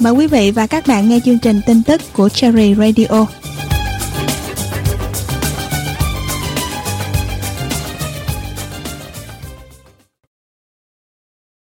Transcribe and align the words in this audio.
Mời 0.00 0.12
quý 0.12 0.26
vị 0.26 0.50
và 0.50 0.66
các 0.66 0.84
bạn 0.86 1.08
nghe 1.08 1.20
chương 1.24 1.38
trình 1.38 1.60
tin 1.66 1.82
tức 1.82 2.00
của 2.12 2.28
Cherry 2.28 2.74
Radio. 2.74 3.26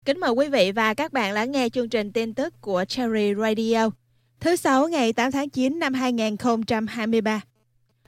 Kính 0.06 0.20
mời 0.20 0.32
quý 0.32 0.48
vị 0.48 0.72
và 0.72 0.94
các 0.94 1.14
bạn 1.14 1.34
lắng 1.34 1.52
nghe 1.52 1.70
chương 1.70 1.90
trình 1.90 2.12
tin 2.12 2.34
tức 2.34 2.62
của 2.62 2.86
Cherry 2.88 3.34
Radio. 3.36 3.90
Thứ 4.40 4.56
Sáu 4.56 4.88
ngày 4.88 5.14
8 5.14 5.32
tháng 5.32 5.50
9 5.50 5.80
năm 5.80 5.94
2023. 5.94 7.42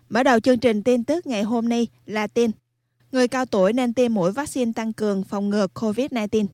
Mở 0.10 0.24
đầu 0.24 0.40
chương 0.40 0.60
trình 0.60 0.84
tin 0.84 1.04
tức 1.04 1.28
ngày 1.28 1.44
hôm 1.44 1.70
nay 1.70 1.88
là 2.06 2.28
tin, 2.28 2.52
Người 3.12 3.28
cao 3.28 3.46
tuổi 3.46 3.74
nên 3.74 3.94
tiêm 3.94 4.14
mũi 4.14 4.32
vaccine 4.32 4.72
tăng 4.76 4.94
cường 4.94 5.24
phòng 5.24 5.50
ngừa 5.50 5.68
COVID-19. 5.74 6.46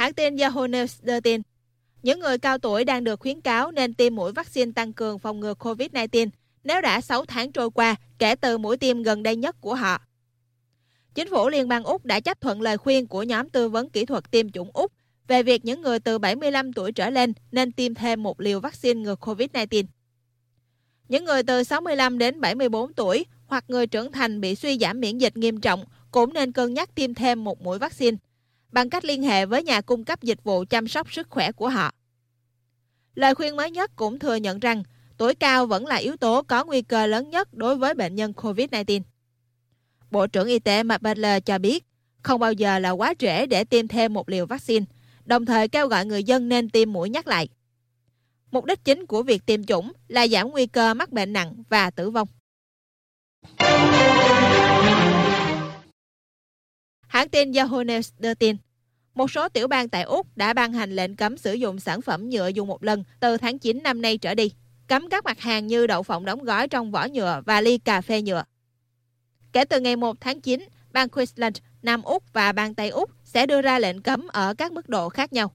Hãng 0.00 0.12
tin 0.12 0.36
Yahoo 0.36 0.66
News 0.66 0.98
đưa 1.02 1.20
tin, 1.20 1.42
những 2.02 2.20
người 2.20 2.38
cao 2.38 2.58
tuổi 2.58 2.84
đang 2.84 3.04
được 3.04 3.20
khuyến 3.20 3.40
cáo 3.40 3.70
nên 3.70 3.94
tiêm 3.94 4.14
mũi 4.14 4.32
vaccine 4.32 4.72
tăng 4.74 4.92
cường 4.92 5.18
phòng 5.18 5.40
ngừa 5.40 5.54
COVID-19 5.54 6.28
nếu 6.64 6.80
đã 6.80 7.00
6 7.00 7.24
tháng 7.24 7.52
trôi 7.52 7.70
qua 7.70 7.96
kể 8.18 8.34
từ 8.34 8.58
mũi 8.58 8.76
tiêm 8.76 9.02
gần 9.02 9.22
đây 9.22 9.36
nhất 9.36 9.60
của 9.60 9.74
họ. 9.74 10.02
Chính 11.14 11.30
phủ 11.30 11.48
Liên 11.48 11.68
bang 11.68 11.84
Úc 11.84 12.04
đã 12.04 12.20
chấp 12.20 12.40
thuận 12.40 12.62
lời 12.62 12.76
khuyên 12.76 13.06
của 13.06 13.22
nhóm 13.22 13.48
tư 13.48 13.68
vấn 13.68 13.90
kỹ 13.90 14.04
thuật 14.04 14.30
tiêm 14.30 14.50
chủng 14.50 14.70
Úc 14.74 14.92
về 15.28 15.42
việc 15.42 15.64
những 15.64 15.82
người 15.82 15.98
từ 15.98 16.18
75 16.18 16.72
tuổi 16.72 16.92
trở 16.92 17.10
lên 17.10 17.32
nên 17.52 17.72
tiêm 17.72 17.94
thêm 17.94 18.22
một 18.22 18.40
liều 18.40 18.60
vaccine 18.60 19.00
ngừa 19.00 19.16
COVID-19. 19.20 19.84
Những 21.08 21.24
người 21.24 21.42
từ 21.42 21.62
65 21.62 22.18
đến 22.18 22.40
74 22.40 22.92
tuổi 22.92 23.26
hoặc 23.46 23.64
người 23.68 23.86
trưởng 23.86 24.12
thành 24.12 24.40
bị 24.40 24.54
suy 24.54 24.78
giảm 24.78 25.00
miễn 25.00 25.18
dịch 25.18 25.36
nghiêm 25.36 25.60
trọng 25.60 25.84
cũng 26.10 26.34
nên 26.34 26.52
cân 26.52 26.74
nhắc 26.74 26.94
tiêm 26.94 27.14
thêm 27.14 27.44
một 27.44 27.62
mũi 27.62 27.78
vaccine 27.78 28.16
bằng 28.72 28.90
cách 28.90 29.04
liên 29.04 29.22
hệ 29.22 29.46
với 29.46 29.62
nhà 29.62 29.80
cung 29.80 30.04
cấp 30.04 30.22
dịch 30.22 30.44
vụ 30.44 30.64
chăm 30.70 30.88
sóc 30.88 31.12
sức 31.12 31.26
khỏe 31.30 31.52
của 31.52 31.68
họ. 31.68 31.90
Lời 33.14 33.34
khuyên 33.34 33.56
mới 33.56 33.70
nhất 33.70 33.90
cũng 33.96 34.18
thừa 34.18 34.34
nhận 34.34 34.58
rằng 34.58 34.82
tuổi 35.18 35.34
cao 35.34 35.66
vẫn 35.66 35.86
là 35.86 35.96
yếu 35.96 36.16
tố 36.16 36.42
có 36.42 36.64
nguy 36.64 36.82
cơ 36.82 37.06
lớn 37.06 37.30
nhất 37.30 37.54
đối 37.54 37.76
với 37.76 37.94
bệnh 37.94 38.14
nhân 38.14 38.32
COVID-19. 38.36 39.00
Bộ 40.10 40.26
trưởng 40.26 40.48
Y 40.48 40.58
tế 40.58 40.82
Matt 40.82 41.02
Butler 41.02 41.42
cho 41.46 41.58
biết 41.58 41.84
không 42.22 42.40
bao 42.40 42.52
giờ 42.52 42.78
là 42.78 42.90
quá 42.90 43.14
trễ 43.18 43.46
để 43.46 43.64
tiêm 43.64 43.88
thêm 43.88 44.12
một 44.12 44.28
liều 44.28 44.46
vaccine, 44.46 44.86
đồng 45.24 45.46
thời 45.46 45.68
kêu 45.68 45.88
gọi 45.88 46.06
người 46.06 46.24
dân 46.24 46.48
nên 46.48 46.70
tiêm 46.70 46.92
mũi 46.92 47.10
nhắc 47.10 47.26
lại. 47.26 47.48
Mục 48.50 48.64
đích 48.64 48.84
chính 48.84 49.06
của 49.06 49.22
việc 49.22 49.46
tiêm 49.46 49.64
chủng 49.64 49.92
là 50.08 50.28
giảm 50.28 50.50
nguy 50.50 50.66
cơ 50.66 50.94
mắc 50.94 51.12
bệnh 51.12 51.32
nặng 51.32 51.62
và 51.68 51.90
tử 51.90 52.10
vong. 52.10 52.28
Hãng 57.10 57.28
tin 57.28 57.52
Yahoo 57.52 57.82
News 57.82 58.10
đưa 58.18 58.34
tin, 58.34 58.56
một 59.14 59.30
số 59.30 59.48
tiểu 59.48 59.68
bang 59.68 59.88
tại 59.88 60.02
Úc 60.02 60.36
đã 60.36 60.52
ban 60.52 60.72
hành 60.72 60.96
lệnh 60.96 61.16
cấm 61.16 61.36
sử 61.36 61.52
dụng 61.52 61.80
sản 61.80 62.02
phẩm 62.02 62.28
nhựa 62.30 62.48
dùng 62.48 62.68
một 62.68 62.84
lần 62.84 63.04
từ 63.20 63.36
tháng 63.36 63.58
9 63.58 63.82
năm 63.82 64.02
nay 64.02 64.18
trở 64.18 64.34
đi, 64.34 64.52
cấm 64.86 65.08
các 65.08 65.24
mặt 65.24 65.40
hàng 65.40 65.66
như 65.66 65.86
đậu 65.86 66.02
phộng 66.02 66.24
đóng 66.24 66.44
gói 66.44 66.68
trong 66.68 66.90
vỏ 66.90 67.06
nhựa 67.06 67.42
và 67.46 67.60
ly 67.60 67.78
cà 67.78 68.00
phê 68.00 68.22
nhựa. 68.22 68.44
Kể 69.52 69.64
từ 69.64 69.80
ngày 69.80 69.96
1 69.96 70.20
tháng 70.20 70.40
9, 70.40 70.68
bang 70.92 71.08
Queensland, 71.08 71.56
Nam 71.82 72.02
Úc 72.02 72.32
và 72.32 72.52
bang 72.52 72.74
Tây 72.74 72.88
Úc 72.88 73.10
sẽ 73.24 73.46
đưa 73.46 73.62
ra 73.62 73.78
lệnh 73.78 74.02
cấm 74.02 74.28
ở 74.28 74.54
các 74.54 74.72
mức 74.72 74.88
độ 74.88 75.08
khác 75.08 75.32
nhau. 75.32 75.54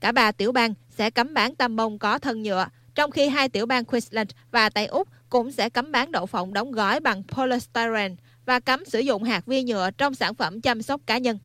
Cả 0.00 0.12
ba 0.12 0.32
tiểu 0.32 0.52
bang 0.52 0.74
sẽ 0.90 1.10
cấm 1.10 1.34
bán 1.34 1.54
tăm 1.54 1.76
bông 1.76 1.98
có 1.98 2.18
thân 2.18 2.42
nhựa, 2.42 2.66
trong 2.94 3.10
khi 3.10 3.28
hai 3.28 3.48
tiểu 3.48 3.66
bang 3.66 3.84
Queensland 3.84 4.30
và 4.50 4.68
Tây 4.68 4.86
Úc 4.86 5.08
cũng 5.28 5.52
sẽ 5.52 5.68
cấm 5.68 5.92
bán 5.92 6.12
đậu 6.12 6.26
phộng 6.26 6.52
đóng 6.52 6.72
gói 6.72 7.00
bằng 7.00 7.22
polystyrene 7.28 8.14
và 8.46 8.60
cấm 8.60 8.84
sử 8.84 8.98
dụng 8.98 9.22
hạt 9.22 9.46
vi 9.46 9.62
nhựa 9.62 9.90
trong 9.90 10.14
sản 10.14 10.34
phẩm 10.34 10.60
chăm 10.60 10.82
sóc 10.82 11.00
cá 11.06 11.18
nhân. 11.18 11.38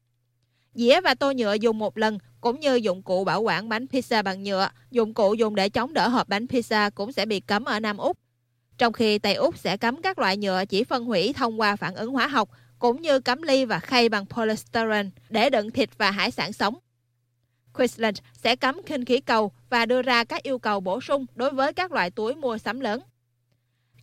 Dĩa 0.73 1.02
và 1.02 1.16
tô 1.16 1.31
nhựa 1.31 1.53
dùng 1.53 1.80
một 1.80 1.97
lần 1.97 2.17
cũng 2.42 2.59
như 2.59 2.75
dụng 2.75 3.03
cụ 3.03 3.23
bảo 3.23 3.42
quản 3.42 3.69
bánh 3.69 3.86
pizza 3.86 4.23
bằng 4.23 4.44
nhựa, 4.44 4.69
dụng 4.92 5.14
cụ 5.14 5.33
dùng 5.33 5.55
để 5.55 5.70
chống 5.70 5.94
đỡ 5.94 6.08
hộp 6.08 6.27
bánh 6.27 6.45
pizza 6.45 6.92
cũng 6.95 7.11
sẽ 7.11 7.26
bị 7.26 7.39
cấm 7.39 7.65
ở 7.65 7.80
Nam 7.80 7.98
Úc. 7.98 8.17
Trong 8.77 8.93
khi 8.93 9.20
Tây 9.20 9.33
Úc 9.33 9.58
sẽ 9.58 9.77
cấm 9.77 10.02
các 10.02 10.20
loại 10.20 10.38
nhựa 10.38 10.65
chỉ 10.65 10.83
phân 10.83 11.05
hủy 11.05 11.33
thông 11.33 11.59
qua 11.59 11.76
phản 11.76 11.95
ứng 11.95 12.11
hóa 12.11 12.27
học, 12.27 12.49
cũng 12.80 13.02
như 13.02 13.20
cấm 13.20 13.42
ly 13.42 13.65
và 13.65 13.80
khay 13.80 14.09
bằng 14.09 14.26
polystyrene 14.26 15.09
để 15.30 15.49
đựng 15.49 15.71
thịt 15.71 15.89
và 15.98 16.11
hải 16.11 16.32
sản 16.32 16.54
sống. 16.54 16.76
Queensland 17.73 18.17
sẽ 18.33 18.55
cấm 18.55 18.83
khinh 18.86 19.05
khí 19.05 19.20
cầu 19.20 19.52
và 19.70 19.86
đưa 19.86 20.02
ra 20.02 20.23
các 20.23 20.43
yêu 20.43 20.59
cầu 20.59 20.80
bổ 20.80 21.02
sung 21.02 21.26
đối 21.36 21.52
với 21.52 21.73
các 21.73 21.92
loại 21.92 22.11
túi 22.11 22.36
mua 22.36 22.58
sắm 22.58 22.80
lớn. 22.80 22.99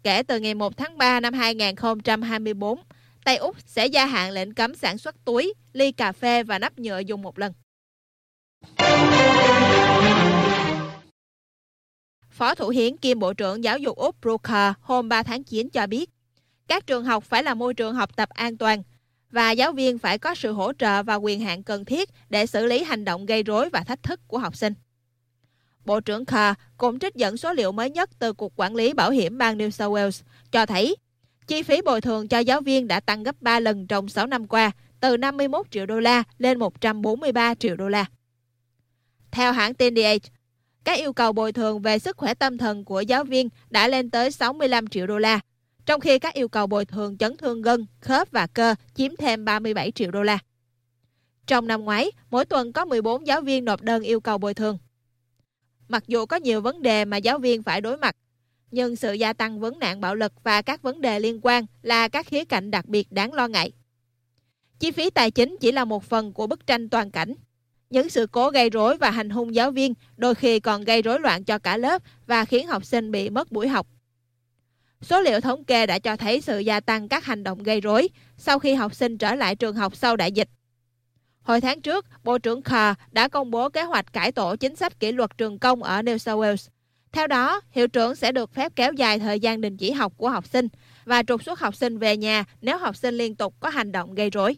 Kể 0.07 0.23
từ 0.23 0.39
ngày 0.39 0.55
1 0.55 0.77
tháng 0.77 0.99
3 0.99 1.21
năm 1.21 1.35
2024, 1.35 2.81
Tây 3.25 3.37
Úc 3.37 3.57
sẽ 3.67 3.87
gia 3.87 4.07
hạn 4.07 4.31
lệnh 4.31 4.55
cấm 4.55 4.75
sản 4.75 4.99
xuất 4.99 5.25
túi, 5.25 5.55
ly 5.73 5.93
cà 5.93 6.13
phê 6.13 6.43
và 6.43 6.59
nắp 6.59 6.79
nhựa 6.79 6.99
dùng 6.99 7.23
một 7.23 7.39
lần. 7.39 7.53
Phó 12.31 12.55
Thủ 12.55 12.69
hiến 12.69 12.97
kiêm 12.97 13.19
Bộ 13.19 13.33
trưởng 13.33 13.65
Giáo 13.65 13.79
dục 13.79 13.97
Úc 13.97 14.17
Brooker 14.21 14.73
hôm 14.81 15.09
3 15.09 15.23
tháng 15.23 15.45
9 15.45 15.71
cho 15.71 15.87
biết, 15.87 16.11
các 16.69 16.87
trường 16.87 17.05
học 17.05 17.25
phải 17.25 17.43
là 17.43 17.55
môi 17.55 17.75
trường 17.75 17.95
học 17.95 18.17
tập 18.17 18.29
an 18.29 18.57
toàn 18.57 18.83
và 19.31 19.51
giáo 19.51 19.73
viên 19.73 19.99
phải 19.99 20.19
có 20.19 20.35
sự 20.35 20.53
hỗ 20.53 20.73
trợ 20.73 21.03
và 21.03 21.15
quyền 21.15 21.41
hạn 21.41 21.63
cần 21.63 21.85
thiết 21.85 22.11
để 22.29 22.47
xử 22.47 22.67
lý 22.67 22.85
hành 22.85 23.05
động 23.05 23.27
gây 23.27 23.43
rối 23.43 23.71
và 23.71 23.85
thách 23.85 24.03
thức 24.03 24.21
của 24.29 24.39
học 24.39 24.57
sinh. 24.57 24.75
Bộ 25.87 26.01
trưởng 26.01 26.25
Carr 26.25 26.59
cũng 26.77 26.99
trích 26.99 27.15
dẫn 27.15 27.37
số 27.37 27.53
liệu 27.53 27.73
mới 27.73 27.91
nhất 27.91 28.11
từ 28.19 28.33
Cục 28.33 28.53
Quản 28.57 28.75
lý 28.75 28.93
Bảo 28.93 29.11
hiểm 29.11 29.39
bang 29.39 29.59
New 29.59 29.71
South 29.71 29.93
Wales 29.93 30.23
cho 30.53 30.67
thấy 30.67 30.97
chi 31.47 31.63
phí 31.63 31.83
bồi 31.83 32.01
thường 32.01 32.29
cho 32.29 32.39
giáo 32.39 32.61
viên 32.61 32.89
đã 32.89 33.01
tăng 33.01 33.23
gấp 33.23 33.43
3 33.43 33.61
lần 33.61 33.87
trong 33.87 34.09
6 34.09 34.27
năm 34.27 34.47
qua, 34.47 34.71
từ 35.01 35.17
51 35.17 35.67
triệu 35.71 35.87
đô 35.87 36.01
la 36.01 36.23
lên 36.39 36.59
143 36.59 37.55
triệu 37.55 37.77
đô 37.77 37.89
la. 37.89 38.05
Theo 39.31 39.53
hãng 39.53 39.75
tin 39.75 39.95
The 39.95 40.03
Age, 40.03 40.29
các 40.85 40.99
yêu 40.99 41.13
cầu 41.13 41.33
bồi 41.33 41.53
thường 41.53 41.83
về 41.83 41.99
sức 41.99 42.17
khỏe 42.17 42.35
tâm 42.35 42.59
thần 42.59 42.85
của 42.85 43.01
giáo 43.01 43.25
viên 43.25 43.49
đã 43.71 43.89
lên 43.89 44.11
tới 44.11 44.31
65 44.31 44.87
triệu 44.87 45.07
đô 45.07 45.19
la, 45.19 45.41
trong 45.87 46.01
khi 46.01 46.19
các 46.19 46.35
yêu 46.35 46.49
cầu 46.49 46.67
bồi 46.67 46.85
thường 46.85 47.19
chấn 47.19 47.37
thương 47.37 47.63
gân, 47.63 47.87
khớp 48.01 48.31
và 48.31 48.47
cơ 48.47 48.75
chiếm 48.95 49.17
thêm 49.17 49.45
37 49.45 49.93
triệu 49.93 50.11
đô 50.11 50.23
la. 50.23 50.39
Trong 51.47 51.67
năm 51.67 51.85
ngoái, 51.85 52.11
mỗi 52.31 52.45
tuần 52.45 52.73
có 52.73 52.85
14 52.85 53.27
giáo 53.27 53.41
viên 53.41 53.65
nộp 53.65 53.83
đơn 53.83 54.03
yêu 54.03 54.21
cầu 54.21 54.39
bồi 54.39 54.55
thường. 54.55 54.79
Mặc 55.89 56.05
dù 56.07 56.27
có 56.27 56.37
nhiều 56.37 56.61
vấn 56.61 56.83
đề 56.83 57.05
mà 57.05 57.17
giáo 57.17 57.39
viên 57.39 57.63
phải 57.63 57.81
đối 57.81 57.97
mặt, 57.97 58.17
nhưng 58.71 58.97
sự 58.97 59.13
gia 59.13 59.33
tăng 59.33 59.61
vấn 59.61 59.79
nạn 59.79 60.01
bạo 60.01 60.15
lực 60.15 60.33
và 60.43 60.63
các 60.63 60.83
vấn 60.83 61.01
đề 61.01 61.21
liên 61.21 61.41
quan 61.43 61.67
là 61.83 62.09
các 62.09 62.27
khía 62.27 62.45
cạnh 62.45 62.71
đặc 62.71 62.87
biệt 62.87 63.13
đáng 63.13 63.33
lo 63.33 63.49
ngại. 63.49 63.73
Chi 64.79 64.91
phí 64.91 65.11
tài 65.11 65.31
chính 65.31 65.57
chỉ 65.61 65.73
là 65.73 65.85
một 65.85 66.05
phần 66.05 66.33
của 66.33 66.47
bức 66.47 66.67
tranh 66.67 66.89
toàn 66.89 67.11
cảnh. 67.11 67.35
Những 67.91 68.09
sự 68.09 68.27
cố 68.27 68.51
gây 68.51 68.71
rối 68.71 68.97
và 68.97 69.11
hành 69.11 69.31
hung 69.31 69.55
giáo 69.55 69.71
viên 69.71 69.95
đôi 70.17 70.35
khi 70.35 70.61
còn 70.61 70.85
gây 70.85 71.03
rối 71.03 71.21
loạn 71.21 71.45
cho 71.45 71.59
cả 71.59 71.77
lớp 71.77 72.03
và 72.27 72.45
khiến 72.45 72.67
học 72.67 72.85
sinh 72.85 73.11
bị 73.11 73.31
mất 73.31 73.53
buổi 73.53 73.69
học. 73.69 73.87
Số 75.01 75.21
liệu 75.21 75.41
thống 75.41 75.65
kê 75.65 75.87
đã 75.87 75.99
cho 75.99 76.17
thấy 76.17 76.41
sự 76.41 76.59
gia 76.59 76.81
tăng 76.81 77.09
các 77.09 77.25
hành 77.25 77.43
động 77.43 77.63
gây 77.63 77.81
rối 77.81 78.09
sau 78.37 78.59
khi 78.59 78.75
học 78.75 78.95
sinh 78.95 79.19
trở 79.19 79.35
lại 79.35 79.57
trường 79.57 79.77
học 79.77 79.97
sau 79.97 80.17
đại 80.17 80.33
dịch. 80.33 80.49
Hồi 81.47 81.61
tháng 81.61 81.81
trước, 81.81 82.07
Bộ 82.25 82.39
trưởng 82.39 82.63
Carr 82.63 82.99
đã 83.13 83.29
công 83.29 83.51
bố 83.51 83.69
kế 83.69 83.83
hoạch 83.83 84.13
cải 84.13 84.33
tổ 84.33 84.57
chính 84.57 84.77
sách 84.77 85.01
kỷ 85.01 85.13
luật 85.13 85.31
trường 85.39 85.59
công 85.59 85.83
ở 85.83 86.03
New 86.03 86.19
South 86.19 86.41
Wales. 86.41 86.69
Theo 87.13 87.27
đó, 87.27 87.61
hiệu 87.71 87.89
trưởng 87.89 88.15
sẽ 88.15 88.33
được 88.33 88.55
phép 88.55 88.73
kéo 88.77 88.93
dài 88.93 89.19
thời 89.19 89.41
gian 89.41 89.61
đình 89.61 89.77
chỉ 89.77 89.91
học 89.91 90.13
của 90.17 90.29
học 90.29 90.47
sinh 90.47 90.69
và 91.05 91.23
trục 91.23 91.45
xuất 91.45 91.61
học 91.61 91.75
sinh 91.75 91.99
về 91.99 92.17
nhà 92.17 92.45
nếu 92.61 92.79
học 92.79 92.97
sinh 92.97 93.15
liên 93.15 93.35
tục 93.35 93.55
có 93.61 93.69
hành 93.69 93.93
động 93.93 94.15
gây 94.15 94.31
rối. 94.31 94.57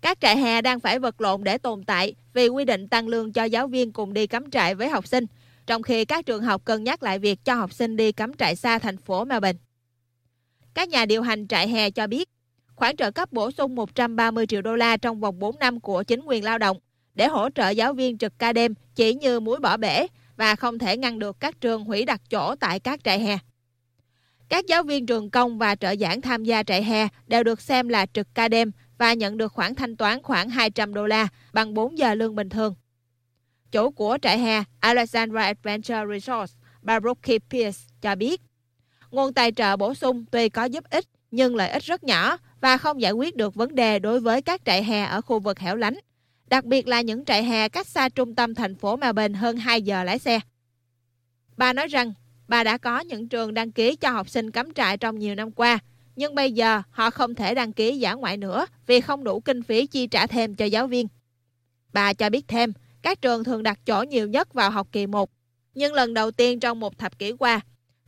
Các 0.00 0.20
trại 0.20 0.36
hè 0.36 0.62
đang 0.62 0.80
phải 0.80 0.98
vật 0.98 1.20
lộn 1.20 1.44
để 1.44 1.58
tồn 1.58 1.84
tại 1.84 2.14
vì 2.32 2.48
quy 2.48 2.64
định 2.64 2.88
tăng 2.88 3.08
lương 3.08 3.32
cho 3.32 3.44
giáo 3.44 3.66
viên 3.68 3.92
cùng 3.92 4.12
đi 4.12 4.26
cắm 4.26 4.50
trại 4.50 4.74
với 4.74 4.88
học 4.88 5.06
sinh, 5.06 5.26
trong 5.66 5.82
khi 5.82 6.04
các 6.04 6.26
trường 6.26 6.42
học 6.42 6.64
cân 6.64 6.84
nhắc 6.84 7.02
lại 7.02 7.18
việc 7.18 7.44
cho 7.44 7.54
học 7.54 7.72
sinh 7.72 7.96
đi 7.96 8.12
cắm 8.12 8.34
trại 8.34 8.56
xa 8.56 8.78
thành 8.78 8.96
phố 8.96 9.24
Melbourne. 9.24 9.69
Các 10.74 10.88
nhà 10.88 11.06
điều 11.06 11.22
hành 11.22 11.48
trại 11.48 11.68
hè 11.68 11.90
cho 11.90 12.06
biết, 12.06 12.28
khoản 12.74 12.96
trợ 12.96 13.10
cấp 13.10 13.32
bổ 13.32 13.50
sung 13.50 13.74
130 13.74 14.46
triệu 14.46 14.62
đô 14.62 14.76
la 14.76 14.96
trong 14.96 15.20
vòng 15.20 15.38
4 15.38 15.58
năm 15.58 15.80
của 15.80 16.02
chính 16.02 16.20
quyền 16.20 16.44
lao 16.44 16.58
động 16.58 16.78
để 17.14 17.26
hỗ 17.26 17.48
trợ 17.54 17.68
giáo 17.68 17.92
viên 17.92 18.18
trực 18.18 18.38
ca 18.38 18.52
đêm 18.52 18.74
chỉ 18.94 19.14
như 19.14 19.40
muối 19.40 19.60
bỏ 19.60 19.76
bể 19.76 20.06
và 20.36 20.56
không 20.56 20.78
thể 20.78 20.96
ngăn 20.96 21.18
được 21.18 21.40
các 21.40 21.60
trường 21.60 21.84
hủy 21.84 22.04
đặt 22.04 22.20
chỗ 22.30 22.54
tại 22.60 22.80
các 22.80 23.04
trại 23.04 23.20
hè. 23.20 23.38
Các 24.48 24.66
giáo 24.66 24.82
viên 24.82 25.06
trường 25.06 25.30
công 25.30 25.58
và 25.58 25.74
trợ 25.74 25.94
giảng 26.00 26.20
tham 26.20 26.44
gia 26.44 26.62
trại 26.62 26.84
hè 26.84 27.08
đều 27.26 27.42
được 27.42 27.60
xem 27.60 27.88
là 27.88 28.06
trực 28.06 28.34
ca 28.34 28.48
đêm 28.48 28.72
và 28.98 29.12
nhận 29.12 29.36
được 29.36 29.52
khoản 29.52 29.74
thanh 29.74 29.96
toán 29.96 30.22
khoảng 30.22 30.50
200 30.50 30.94
đô 30.94 31.06
la 31.06 31.28
bằng 31.52 31.74
4 31.74 31.98
giờ 31.98 32.14
lương 32.14 32.34
bình 32.34 32.48
thường. 32.48 32.74
Chủ 33.72 33.90
của 33.90 34.18
trại 34.22 34.38
hè 34.38 34.64
Alexandra 34.80 35.42
Adventure 35.42 36.04
Resorts 36.12 36.54
bà 36.82 37.00
Brookie 37.00 37.38
Pierce 37.50 37.80
cho 38.00 38.14
biết, 38.14 38.40
nguồn 39.10 39.32
tài 39.32 39.52
trợ 39.52 39.76
bổ 39.76 39.94
sung 39.94 40.24
tuy 40.30 40.48
có 40.48 40.64
giúp 40.64 40.84
ích 40.90 41.04
nhưng 41.30 41.56
lợi 41.56 41.70
ích 41.70 41.82
rất 41.82 42.04
nhỏ 42.04 42.36
và 42.60 42.76
không 42.76 43.00
giải 43.00 43.12
quyết 43.12 43.36
được 43.36 43.54
vấn 43.54 43.74
đề 43.74 43.98
đối 43.98 44.20
với 44.20 44.42
các 44.42 44.60
trại 44.64 44.84
hè 44.84 45.04
ở 45.04 45.20
khu 45.20 45.40
vực 45.40 45.58
hẻo 45.58 45.76
lánh, 45.76 45.94
đặc 46.46 46.64
biệt 46.64 46.88
là 46.88 47.00
những 47.00 47.24
trại 47.24 47.44
hè 47.44 47.68
cách 47.68 47.86
xa 47.86 48.08
trung 48.08 48.34
tâm 48.34 48.54
thành 48.54 48.74
phố 48.74 48.96
Melbourne 48.96 49.38
hơn 49.38 49.56
2 49.56 49.82
giờ 49.82 50.04
lái 50.04 50.18
xe. 50.18 50.40
Bà 51.56 51.72
nói 51.72 51.88
rằng 51.88 52.12
bà 52.48 52.64
đã 52.64 52.78
có 52.78 53.00
những 53.00 53.28
trường 53.28 53.54
đăng 53.54 53.72
ký 53.72 53.96
cho 53.96 54.10
học 54.10 54.28
sinh 54.28 54.50
cắm 54.50 54.74
trại 54.74 54.96
trong 54.96 55.18
nhiều 55.18 55.34
năm 55.34 55.50
qua, 55.50 55.78
nhưng 56.16 56.34
bây 56.34 56.52
giờ 56.52 56.82
họ 56.90 57.10
không 57.10 57.34
thể 57.34 57.54
đăng 57.54 57.72
ký 57.72 57.98
giả 57.98 58.14
ngoại 58.14 58.36
nữa 58.36 58.66
vì 58.86 59.00
không 59.00 59.24
đủ 59.24 59.40
kinh 59.40 59.62
phí 59.62 59.86
chi 59.86 60.06
trả 60.06 60.26
thêm 60.26 60.54
cho 60.54 60.64
giáo 60.64 60.86
viên. 60.86 61.08
Bà 61.92 62.12
cho 62.12 62.30
biết 62.30 62.48
thêm, 62.48 62.72
các 63.02 63.22
trường 63.22 63.44
thường 63.44 63.62
đặt 63.62 63.78
chỗ 63.86 64.02
nhiều 64.02 64.28
nhất 64.28 64.54
vào 64.54 64.70
học 64.70 64.88
kỳ 64.92 65.06
1, 65.06 65.30
nhưng 65.74 65.94
lần 65.94 66.14
đầu 66.14 66.30
tiên 66.30 66.60
trong 66.60 66.80
một 66.80 66.98
thập 66.98 67.18
kỷ 67.18 67.32
qua, 67.32 67.60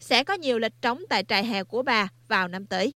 sẽ 0.02 0.24
có 0.24 0.34
nhiều 0.34 0.58
lịch 0.58 0.72
trống 0.82 1.02
tại 1.08 1.24
trại 1.24 1.44
hè 1.44 1.64
của 1.64 1.82
bà 1.82 2.08
vào 2.28 2.48
năm 2.48 2.66
tới. 2.66 2.92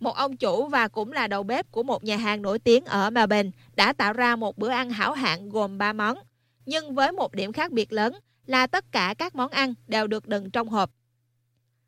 Một 0.00 0.16
ông 0.16 0.36
chủ 0.36 0.66
và 0.66 0.88
cũng 0.88 1.12
là 1.12 1.26
đầu 1.26 1.42
bếp 1.42 1.72
của 1.72 1.82
một 1.82 2.04
nhà 2.04 2.16
hàng 2.16 2.42
nổi 2.42 2.58
tiếng 2.58 2.84
ở 2.84 3.10
Melbourne 3.10 3.50
đã 3.76 3.92
tạo 3.92 4.12
ra 4.12 4.36
một 4.36 4.58
bữa 4.58 4.68
ăn 4.68 4.90
hảo 4.90 5.12
hạng 5.12 5.48
gồm 5.48 5.78
3 5.78 5.92
món, 5.92 6.18
nhưng 6.66 6.94
với 6.94 7.12
một 7.12 7.34
điểm 7.34 7.52
khác 7.52 7.72
biệt 7.72 7.92
lớn 7.92 8.18
là 8.46 8.66
tất 8.66 8.92
cả 8.92 9.14
các 9.18 9.34
món 9.34 9.50
ăn 9.50 9.74
đều 9.86 10.06
được 10.06 10.28
đựng 10.28 10.50
trong 10.50 10.68
hộp. 10.68 10.90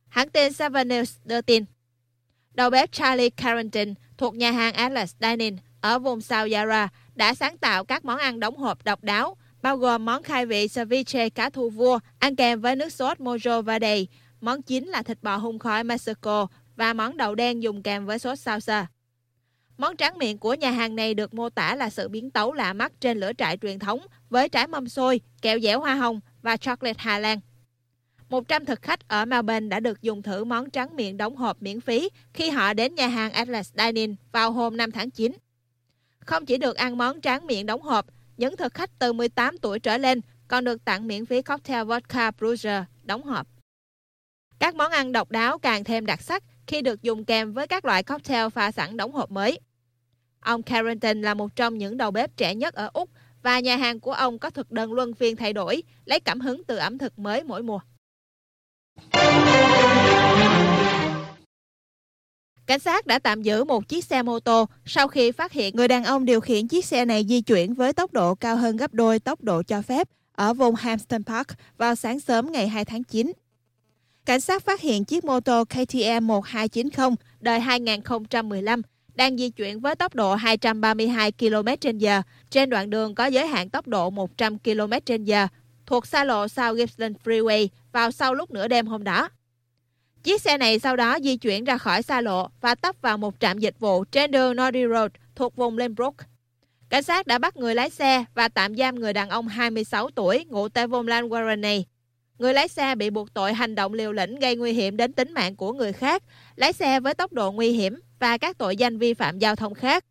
Hãng 0.09 0.31
tin 0.31 0.53
Seven 0.53 0.89
News 0.89 1.19
đưa 1.25 1.41
tin, 1.41 1.65
đầu 2.55 2.71
bếp 2.71 2.93
Charlie 2.93 3.31
Carrington 3.31 3.95
thuộc 4.19 4.35
nhà 4.35 4.51
hàng 4.51 4.75
Atlas 4.75 5.15
Dining 5.21 5.57
ở 5.81 5.99
vùng 5.99 6.21
South 6.21 6.53
Yarra 6.53 6.89
đã 7.15 7.35
sáng 7.35 7.59
tạo 7.59 7.85
các 7.85 8.05
món 8.05 8.19
ăn 8.19 8.41
đóng 8.41 8.57
hộp 8.57 8.85
độc 8.85 9.05
đáo, 9.05 9.37
bao 9.63 9.77
gồm 9.77 10.05
món 10.05 10.23
khai 10.23 10.47
vị 10.47 10.69
ceviche 10.69 11.29
cá 11.29 11.51
thu 11.51 11.71
vua 11.71 11.99
ăn 12.19 12.37
kèm 12.37 12.61
với 12.61 12.77
nước 12.77 12.93
sốt 12.93 13.21
mojo 13.21 13.63
verde, 13.63 14.05
món 14.41 14.63
chính 14.63 14.89
là 14.89 15.03
thịt 15.03 15.23
bò 15.23 15.37
hun 15.37 15.59
khói 15.59 15.85
Mexico 15.85 16.47
và 16.77 16.93
món 16.93 17.17
đậu 17.17 17.35
đen 17.35 17.63
dùng 17.63 17.83
kèm 17.83 18.07
với 18.07 18.19
sốt 18.19 18.39
salsa. 18.39 18.87
Món 19.79 19.97
tráng 19.97 20.19
miệng 20.19 20.39
của 20.39 20.55
nhà 20.55 20.71
hàng 20.71 20.97
này 20.97 21.15
được 21.15 21.35
mô 21.35 21.51
tả 21.51 21.75
là 21.75 21.91
sự 21.91 22.09
biến 22.09 22.31
tấu 22.31 22.53
lạ 22.53 22.73
mắt 22.73 22.93
trên 23.01 23.21
lửa 23.21 23.33
trại 23.39 23.57
truyền 23.57 23.79
thống 23.79 24.01
với 24.31 24.49
trái 24.49 24.67
mâm 24.67 24.89
xôi, 24.89 25.21
kẹo 25.43 25.61
dẻo 25.61 25.81
hoa 25.81 25.95
hồng 25.95 26.21
và 26.43 26.57
chocolate 26.57 26.99
Hà 26.99 27.19
Lan. 27.19 27.41
100 28.29 28.65
thực 28.65 28.83
khách 28.83 29.09
ở 29.09 29.25
Melbourne 29.25 29.69
đã 29.69 29.81
được 29.81 30.03
dùng 30.03 30.23
thử 30.23 30.45
món 30.45 30.71
tráng 30.71 30.97
miệng 30.97 31.17
đóng 31.17 31.37
hộp 31.37 31.63
miễn 31.63 31.81
phí 31.81 32.09
khi 32.33 32.51
họ 32.51 32.75
đến 32.75 32.95
nhà 32.95 33.07
hàng 33.07 33.33
Atlas 33.33 33.73
Dining 33.79 34.17
vào 34.33 34.53
hôm 34.53 34.77
5 34.77 34.91
tháng 34.91 35.11
9. 35.11 35.33
Không 36.19 36.47
chỉ 36.47 36.59
được 36.59 36.77
ăn 36.77 36.99
món 36.99 37.21
tráng 37.21 37.47
miệng 37.47 37.67
đóng 37.67 37.83
hộp, 37.83 38.07
những 38.41 38.57
thực 38.57 38.75
khách 38.75 38.91
từ 38.99 39.13
18 39.13 39.59
tuổi 39.59 39.79
trở 39.79 39.99
lên 39.99 40.21
còn 40.49 40.65
được 40.65 40.85
tặng 40.85 41.07
miễn 41.07 41.27
phí 41.27 41.43
cocktail 41.43 41.85
vodka 41.85 42.31
Bruiser 42.31 42.83
đóng 43.03 43.23
hộp. 43.23 43.47
Các 44.59 44.75
món 44.75 44.93
ăn 44.93 45.13
độc 45.13 45.31
đáo 45.31 45.59
càng 45.59 45.85
thêm 45.85 46.07
đặc 46.07 46.23
sắc 46.23 46.43
khi 46.67 46.83
được 46.83 47.03
dùng 47.03 47.25
kèm 47.25 47.53
với 47.53 47.67
các 47.67 47.85
loại 47.85 48.03
cocktail 48.03 48.49
pha 48.49 48.73
sẵn 48.73 48.97
đóng 48.97 49.13
hộp 49.13 49.31
mới. 49.31 49.61
Ông 50.41 50.63
Carrington 50.63 51.23
là 51.23 51.35
một 51.35 51.57
trong 51.57 51.79
những 51.79 51.97
đầu 51.97 52.11
bếp 52.11 52.37
trẻ 52.37 52.55
nhất 52.55 52.75
ở 52.75 52.91
Úc 52.93 53.11
và 53.43 53.61
nhà 53.61 53.77
hàng 53.77 54.01
của 54.01 54.13
ông 54.13 54.39
có 54.39 54.51
thực 54.51 54.71
đơn 54.71 54.93
luân 54.93 55.15
phiên 55.15 55.37
thay 55.37 55.53
đổi, 55.53 55.83
lấy 56.05 56.21
cảm 56.21 56.41
hứng 56.41 56.65
từ 56.65 56.77
ẩm 56.77 56.99
thực 56.99 57.19
mới 57.19 57.45
mỗi 57.45 57.63
mùa. 57.63 57.81
Cảnh 62.71 62.81
sát 62.81 63.07
đã 63.07 63.19
tạm 63.19 63.43
giữ 63.43 63.65
một 63.65 63.89
chiếc 63.89 64.05
xe 64.05 64.23
mô 64.23 64.41
tô 64.41 64.69
sau 64.85 65.09
khi 65.09 65.33
phát 65.33 65.53
hiện 65.53 65.77
người 65.77 65.89
đàn 65.89 66.05
ông 66.05 66.25
điều 66.25 66.41
khiển 66.41 66.69
chiếc 66.69 66.85
xe 66.85 67.05
này 67.05 67.27
di 67.29 67.41
chuyển 67.41 67.75
với 67.75 67.93
tốc 67.93 68.13
độ 68.13 68.35
cao 68.35 68.57
hơn 68.57 68.77
gấp 68.77 68.95
đôi 68.95 69.19
tốc 69.19 69.43
độ 69.43 69.63
cho 69.63 69.83
phép 69.83 70.09
ở 70.33 70.55
vùng 70.55 70.75
Hampton 70.75 71.25
Park 71.25 71.47
vào 71.79 71.95
sáng 71.95 72.21
sớm 72.21 72.53
ngày 72.53 72.69
2 72.69 72.85
tháng 72.85 73.05
9. 73.05 73.33
Cảnh 74.27 74.41
sát 74.41 74.63
phát 74.63 74.81
hiện 74.81 75.05
chiếc 75.05 75.25
mô 75.25 75.41
tô 75.41 75.65
KTM 75.65 76.27
1290 76.27 77.17
đời 77.41 77.61
2015 77.61 78.83
đang 79.15 79.37
di 79.37 79.51
chuyển 79.51 79.81
với 79.81 79.97
tốc 79.97 80.15
độ 80.15 80.35
232 80.35 81.33
km/h 81.33 82.23
trên 82.51 82.71
đoạn 82.71 82.91
đường 82.91 83.15
có 83.15 83.27
giới 83.27 83.47
hạn 83.47 83.71
tốc 83.71 83.89
độ 83.89 84.11
100 84.11 84.59
km/h 84.59 85.47
thuộc 85.87 86.07
xa 86.07 86.25
lộ 86.25 86.49
South 86.49 86.79
Gippsland 86.79 87.17
Freeway 87.25 87.69
vào 87.93 88.11
sau 88.11 88.35
lúc 88.35 88.51
nửa 88.51 88.69
đêm 88.69 88.87
hôm 88.87 89.05
đó. 89.05 89.29
Chiếc 90.23 90.41
xe 90.43 90.59
này 90.59 90.79
sau 90.79 90.97
đó 90.97 91.19
di 91.23 91.37
chuyển 91.37 91.65
ra 91.65 91.79
khỏi 91.79 92.03
xa 92.03 92.21
lộ 92.21 92.49
và 92.61 92.75
tấp 92.75 92.97
vào 93.03 93.19
một 93.19 93.35
trạm 93.41 93.59
dịch 93.59 93.75
vụ 93.79 94.05
trên 94.05 94.31
đường 94.31 94.57
Nordy 94.57 94.87
Road 94.93 95.11
thuộc 95.35 95.57
vùng 95.57 95.79
Lembrook. 95.79 96.15
Cảnh 96.89 97.03
sát 97.03 97.27
đã 97.27 97.39
bắt 97.39 97.57
người 97.57 97.75
lái 97.75 97.91
xe 97.91 98.25
và 98.35 98.49
tạm 98.49 98.77
giam 98.77 98.95
người 98.95 99.13
đàn 99.13 99.29
ông 99.29 99.49
26 99.49 100.11
tuổi 100.11 100.45
ngụ 100.49 100.69
tại 100.69 100.87
vùng 100.87 101.07
Lanwarren. 101.07 101.83
Người 102.39 102.55
lái 102.55 102.69
xe 102.69 102.95
bị 102.95 103.11
buộc 103.11 103.35
tội 103.35 103.53
hành 103.55 103.75
động 103.75 103.93
liều 103.93 104.13
lĩnh 104.13 104.39
gây 104.39 104.57
nguy 104.57 104.73
hiểm 104.73 104.97
đến 104.97 105.13
tính 105.13 105.35
mạng 105.35 105.57
của 105.57 105.73
người 105.73 105.93
khác, 105.93 106.23
lái 106.57 106.73
xe 106.73 107.01
với 107.01 107.15
tốc 107.15 107.33
độ 107.33 107.53
nguy 107.53 107.73
hiểm 107.73 108.01
và 108.19 108.39
các 108.39 108.59
tội 108.59 108.77
danh 108.77 108.99
vi 108.99 109.15
phạm 109.15 109.39
giao 109.39 109.57
thông 109.57 109.75
khác. 109.75 110.05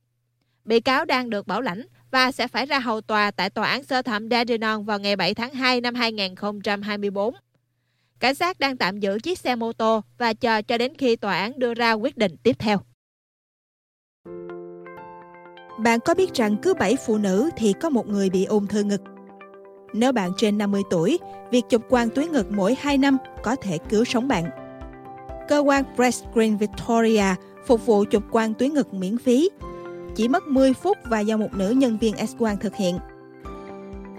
Bị 0.66 0.80
cáo 0.80 1.06
đang 1.06 1.30
được 1.30 1.48
bảo 1.48 1.62
lãnh 1.62 1.86
và 2.12 2.32
sẽ 2.32 2.48
phải 2.48 2.66
ra 2.66 2.80
hầu 2.80 3.02
tòa 3.02 3.32
tại 3.32 3.50
tòa 3.50 3.68
án 3.68 3.84
sơ 3.84 4.02
thẩm 4.02 4.30
Dandenong 4.30 4.86
vào 4.86 5.00
ngày 5.00 5.16
7 5.16 5.34
tháng 5.34 5.54
2 5.54 5.82
năm 5.82 5.96
2024. 5.96 7.34
Cảnh 8.20 8.36
sát 8.36 8.60
đang 8.60 8.78
tạm 8.78 9.00
giữ 9.00 9.20
chiếc 9.24 9.40
xe 9.40 9.56
mô 9.56 9.74
tô 9.74 10.02
và 10.18 10.34
chờ 10.34 10.62
cho 10.62 10.78
đến 10.78 10.94
khi 10.98 11.16
tòa 11.16 11.38
án 11.38 11.60
đưa 11.60 11.74
ra 11.74 11.94
quyết 11.94 12.18
định 12.18 12.36
tiếp 12.44 12.56
theo. 12.60 12.78
Bạn 15.80 16.00
có 16.06 16.14
biết 16.14 16.34
rằng 16.34 16.56
cứ 16.62 16.74
7 16.74 16.96
phụ 17.06 17.18
nữ 17.18 17.50
thì 17.58 17.74
có 17.82 17.90
một 17.90 18.08
người 18.08 18.30
bị 18.30 18.46
ung 18.46 18.68
thư 18.68 18.84
ngực? 18.84 19.02
Nếu 19.94 20.12
bạn 20.12 20.32
trên 20.38 20.58
50 20.58 20.82
tuổi, 20.90 21.20
việc 21.52 21.62
chụp 21.70 21.82
quang 21.90 22.10
tuyến 22.10 22.32
ngực 22.32 22.52
mỗi 22.52 22.76
2 22.80 22.98
năm 22.98 23.18
có 23.44 23.56
thể 23.56 23.78
cứu 23.90 24.06
sống 24.06 24.28
bạn. 24.28 24.50
Cơ 25.48 25.60
quan 25.60 25.84
Breast 25.96 26.24
Green 26.34 26.58
Victoria 26.58 27.36
phục 27.66 27.86
vụ 27.86 28.06
chụp 28.12 28.24
quang 28.32 28.54
tuyến 28.54 28.74
ngực 28.74 28.94
miễn 28.94 29.18
phí. 29.18 29.50
Chỉ 30.16 30.28
mất 30.28 30.48
10 30.48 30.74
phút 30.74 30.98
và 31.04 31.20
do 31.20 31.38
một 31.38 31.54
nữ 31.54 31.70
nhân 31.70 31.98
viên 31.98 32.16
X-quang 32.16 32.58
thực 32.58 32.76
hiện. 32.76 32.98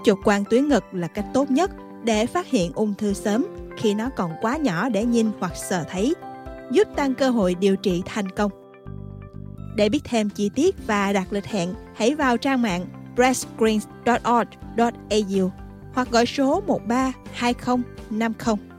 Chụp 0.04 0.18
quang 0.24 0.44
tuyến 0.50 0.68
ngực 0.68 0.84
là 0.92 1.06
cách 1.06 1.26
tốt 1.34 1.50
nhất 1.50 1.70
để 2.04 2.26
phát 2.26 2.46
hiện 2.46 2.72
ung 2.74 2.94
thư 2.94 3.12
sớm 3.12 3.46
khi 3.80 3.94
nó 3.94 4.10
còn 4.16 4.32
quá 4.40 4.56
nhỏ 4.56 4.88
để 4.88 5.04
nhìn 5.04 5.30
hoặc 5.40 5.56
sờ 5.56 5.84
thấy, 5.90 6.14
giúp 6.70 6.88
tăng 6.96 7.14
cơ 7.14 7.30
hội 7.30 7.54
điều 7.54 7.76
trị 7.76 8.02
thành 8.04 8.30
công. 8.30 8.50
Để 9.76 9.88
biết 9.88 10.00
thêm 10.04 10.30
chi 10.30 10.50
tiết 10.54 10.86
và 10.86 11.12
đặt 11.12 11.32
lịch 11.32 11.46
hẹn, 11.46 11.74
hãy 11.94 12.14
vào 12.14 12.36
trang 12.36 12.62
mạng 12.62 12.86
breastgreens.org.au 13.16 15.52
hoặc 15.94 16.10
gọi 16.10 16.26
số 16.26 16.62
132050. 16.66 18.69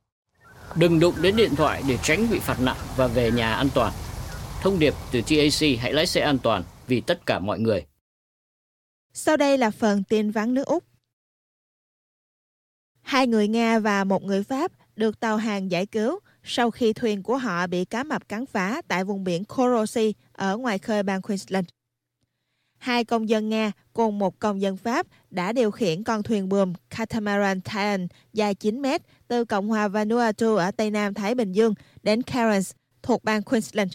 Đừng 0.77 1.01
đụng 1.01 1.15
đến 1.23 1.37
điện 1.37 1.57
thoại 1.57 1.83
để 1.89 1.99
tránh 2.03 2.31
bị 2.31 2.39
phạt 2.39 2.61
nặng 2.61 2.77
và 2.97 3.07
về 3.07 3.31
nhà 3.31 3.55
an 3.55 3.69
toàn. 3.75 3.93
Thông 4.63 4.79
điệp 4.79 4.95
từ 5.13 5.21
TAC 5.21 5.79
hãy 5.81 5.93
lái 5.93 6.07
xe 6.07 6.21
an 6.21 6.39
toàn 6.39 6.63
vì 6.87 7.01
tất 7.01 7.27
cả 7.27 7.39
mọi 7.39 7.59
người. 7.59 7.87
Sau 9.13 9.37
đây 9.37 9.59
là 9.59 9.71
phần 9.71 10.05
tin 10.05 10.31
vắn 10.31 10.55
nước 10.55 10.67
Úc. 10.67 10.85
Hai 13.03 13.27
người 13.27 13.49
Nga 13.49 13.79
và 13.79 14.05
một 14.05 14.23
người 14.23 14.43
Pháp 14.43 14.73
được 14.97 15.21
tàu 15.21 15.37
hàng 15.37 15.71
giải 15.71 15.87
cứu 15.87 16.19
sau 16.43 16.71
khi 16.71 16.93
thuyền 16.93 17.23
của 17.23 17.37
họ 17.37 17.67
bị 17.67 17.85
cá 17.85 18.05
mập 18.05 18.29
cắn 18.29 18.47
phá 18.47 18.83
tại 18.89 19.05
vùng 19.05 19.25
biển 19.25 19.45
Coral 19.45 20.11
ở 20.33 20.57
ngoài 20.57 20.79
khơi 20.79 21.03
bang 21.03 21.23
Queensland. 21.23 21.67
Hai 22.85 23.05
công 23.05 23.29
dân 23.29 23.49
Nga 23.49 23.73
cùng 23.93 24.19
một 24.19 24.39
công 24.39 24.61
dân 24.61 24.77
Pháp 24.77 25.07
đã 25.31 25.53
điều 25.53 25.71
khiển 25.71 26.05
con 26.05 26.23
thuyền 26.23 26.49
buồm 26.49 26.73
Catamaran 26.91 27.61
Titan 27.61 28.07
dài 28.33 28.55
9 28.55 28.83
mét 28.83 29.03
từ 29.29 29.45
Cộng 29.45 29.69
hòa 29.69 29.89
Vanuatu 29.89 30.57
ở 30.57 30.71
Tây 30.71 30.91
Nam 30.91 31.15
Thái 31.15 31.35
Bình 31.35 31.53
Dương 31.53 31.75
đến 32.03 32.23
Cairns 32.23 32.73
thuộc 33.03 33.25
bang 33.25 33.43
Queensland. 33.43 33.93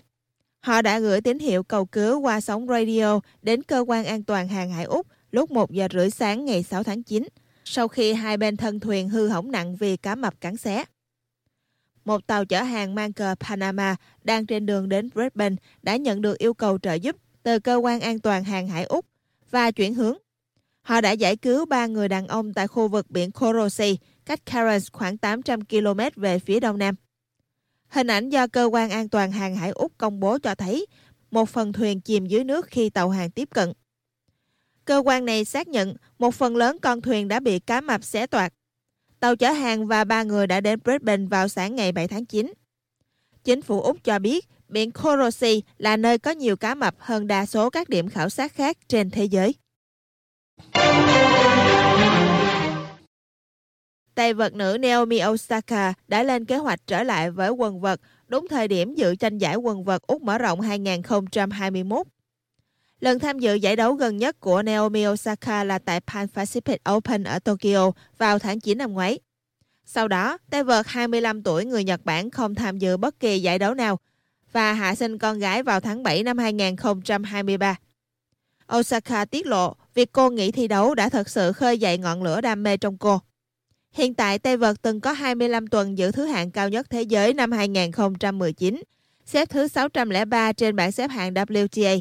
Họ 0.59 0.81
đã 0.81 0.99
gửi 0.99 1.21
tín 1.21 1.39
hiệu 1.39 1.63
cầu 1.63 1.85
cứu 1.85 2.19
qua 2.19 2.41
sóng 2.41 2.67
radio 2.67 3.19
đến 3.41 3.63
cơ 3.63 3.85
quan 3.87 4.05
an 4.05 4.23
toàn 4.23 4.47
hàng 4.47 4.71
hải 4.71 4.83
Úc 4.83 5.07
lúc 5.31 5.51
1 5.51 5.71
giờ 5.71 5.87
rưỡi 5.93 6.09
sáng 6.09 6.45
ngày 6.45 6.63
6 6.63 6.83
tháng 6.83 7.03
9, 7.03 7.27
sau 7.65 7.87
khi 7.87 8.13
hai 8.13 8.37
bên 8.37 8.57
thân 8.57 8.79
thuyền 8.79 9.09
hư 9.09 9.27
hỏng 9.27 9.51
nặng 9.51 9.75
vì 9.75 9.97
cá 9.97 10.15
mập 10.15 10.41
cắn 10.41 10.57
xé. 10.57 10.85
Một 12.05 12.27
tàu 12.27 12.45
chở 12.45 12.61
hàng 12.61 12.95
mang 12.95 13.13
cờ 13.13 13.35
Panama 13.39 13.95
đang 14.23 14.45
trên 14.45 14.65
đường 14.65 14.89
đến 14.89 15.09
Brisbane 15.13 15.55
đã 15.83 15.95
nhận 15.95 16.21
được 16.21 16.37
yêu 16.37 16.53
cầu 16.53 16.77
trợ 16.79 16.93
giúp 16.93 17.15
từ 17.49 17.59
cơ 17.59 17.75
quan 17.75 18.01
an 18.01 18.19
toàn 18.19 18.43
hàng 18.43 18.67
hải 18.67 18.83
Úc 18.83 19.05
và 19.51 19.71
chuyển 19.71 19.93
hướng. 19.93 20.17
Họ 20.81 21.01
đã 21.01 21.11
giải 21.11 21.35
cứu 21.35 21.65
ba 21.65 21.87
người 21.87 22.07
đàn 22.07 22.27
ông 22.27 22.53
tại 22.53 22.67
khu 22.67 22.87
vực 22.87 23.11
biển 23.11 23.31
Korosi, 23.31 23.97
cách 24.25 24.45
Cairns 24.45 24.87
khoảng 24.91 25.17
800 25.17 25.65
km 25.65 25.99
về 26.15 26.39
phía 26.39 26.59
đông 26.59 26.77
nam. 26.77 26.95
Hình 27.87 28.07
ảnh 28.07 28.29
do 28.29 28.47
cơ 28.47 28.65
quan 28.65 28.89
an 28.89 29.09
toàn 29.09 29.31
hàng 29.31 29.55
hải 29.55 29.69
Úc 29.69 29.91
công 29.97 30.19
bố 30.19 30.37
cho 30.39 30.55
thấy 30.55 30.85
một 31.31 31.49
phần 31.49 31.73
thuyền 31.73 32.01
chìm 32.01 32.25
dưới 32.25 32.43
nước 32.43 32.67
khi 32.67 32.89
tàu 32.89 33.09
hàng 33.09 33.31
tiếp 33.31 33.49
cận. 33.53 33.73
Cơ 34.85 35.01
quan 35.05 35.25
này 35.25 35.45
xác 35.45 35.67
nhận 35.67 35.95
một 36.19 36.35
phần 36.35 36.55
lớn 36.55 36.77
con 36.81 37.01
thuyền 37.01 37.27
đã 37.27 37.39
bị 37.39 37.59
cá 37.59 37.81
mập 37.81 38.03
xé 38.03 38.27
toạc. 38.27 38.53
Tàu 39.19 39.35
chở 39.35 39.51
hàng 39.51 39.87
và 39.87 40.03
ba 40.03 40.23
người 40.23 40.47
đã 40.47 40.61
đến 40.61 40.79
Brisbane 40.83 41.25
vào 41.25 41.47
sáng 41.47 41.75
ngày 41.75 41.91
7 41.91 42.07
tháng 42.07 42.25
9. 42.25 42.53
Chính 43.43 43.61
phủ 43.61 43.81
Úc 43.81 44.03
cho 44.03 44.19
biết, 44.19 44.47
biển 44.69 44.91
Coral 44.91 45.53
là 45.77 45.97
nơi 45.97 46.17
có 46.17 46.31
nhiều 46.31 46.55
cá 46.55 46.75
mập 46.75 46.95
hơn 46.99 47.27
đa 47.27 47.45
số 47.45 47.69
các 47.69 47.89
điểm 47.89 48.09
khảo 48.09 48.29
sát 48.29 48.53
khác 48.53 48.77
trên 48.87 49.09
thế 49.09 49.25
giới. 49.25 49.55
Tay 54.15 54.33
vật 54.33 54.53
nữ 54.53 54.77
Naomi 54.79 55.19
Osaka 55.25 55.93
đã 56.07 56.23
lên 56.23 56.45
kế 56.45 56.57
hoạch 56.57 56.79
trở 56.87 57.03
lại 57.03 57.31
với 57.31 57.49
quần 57.49 57.81
vật 57.81 58.01
đúng 58.27 58.47
thời 58.47 58.67
điểm 58.67 58.95
dự 58.95 59.15
tranh 59.15 59.37
giải 59.37 59.55
quần 59.55 59.83
vật 59.83 60.07
Úc 60.07 60.21
mở 60.21 60.37
rộng 60.37 60.61
2021. 60.61 62.07
Lần 62.99 63.19
tham 63.19 63.39
dự 63.39 63.53
giải 63.55 63.75
đấu 63.75 63.93
gần 63.93 64.17
nhất 64.17 64.39
của 64.39 64.61
Naomi 64.61 65.07
Osaka 65.07 65.63
là 65.63 65.79
tại 65.79 65.99
Pan 65.99 66.27
Pacific 66.33 66.95
Open 66.97 67.23
ở 67.23 67.39
Tokyo 67.39 67.91
vào 68.17 68.39
tháng 68.39 68.59
9 68.59 68.77
năm 68.77 68.93
ngoái. 68.93 69.19
Sau 69.91 70.07
đó, 70.07 70.37
tay 70.49 70.63
vợt 70.63 70.87
25 70.87 71.43
tuổi 71.43 71.65
người 71.65 71.83
Nhật 71.83 72.05
Bản 72.05 72.31
không 72.31 72.55
tham 72.55 72.77
dự 72.77 72.97
bất 72.97 73.19
kỳ 73.19 73.39
giải 73.39 73.59
đấu 73.59 73.73
nào 73.73 73.99
và 74.51 74.73
hạ 74.73 74.95
sinh 74.95 75.17
con 75.17 75.39
gái 75.39 75.63
vào 75.63 75.79
tháng 75.79 76.03
7 76.03 76.23
năm 76.23 76.37
2023. 76.37 77.75
Osaka 78.75 79.25
tiết 79.25 79.45
lộ 79.45 79.75
việc 79.93 80.11
cô 80.11 80.29
nghỉ 80.29 80.51
thi 80.51 80.67
đấu 80.67 80.95
đã 80.95 81.09
thật 81.09 81.29
sự 81.29 81.51
khơi 81.51 81.77
dậy 81.77 81.97
ngọn 81.97 82.23
lửa 82.23 82.41
đam 82.41 82.63
mê 82.63 82.77
trong 82.77 82.97
cô. 82.97 83.21
Hiện 83.91 84.13
tại, 84.13 84.39
tay 84.39 84.57
vợt 84.57 84.81
từng 84.81 85.01
có 85.01 85.11
25 85.11 85.67
tuần 85.67 85.97
giữ 85.97 86.11
thứ 86.11 86.25
hạng 86.25 86.51
cao 86.51 86.69
nhất 86.69 86.89
thế 86.89 87.01
giới 87.01 87.33
năm 87.33 87.51
2019, 87.51 88.81
xếp 89.25 89.49
thứ 89.49 89.67
603 89.67 90.53
trên 90.53 90.75
bảng 90.75 90.91
xếp 90.91 91.07
hạng 91.07 91.33
WTA. 91.33 91.99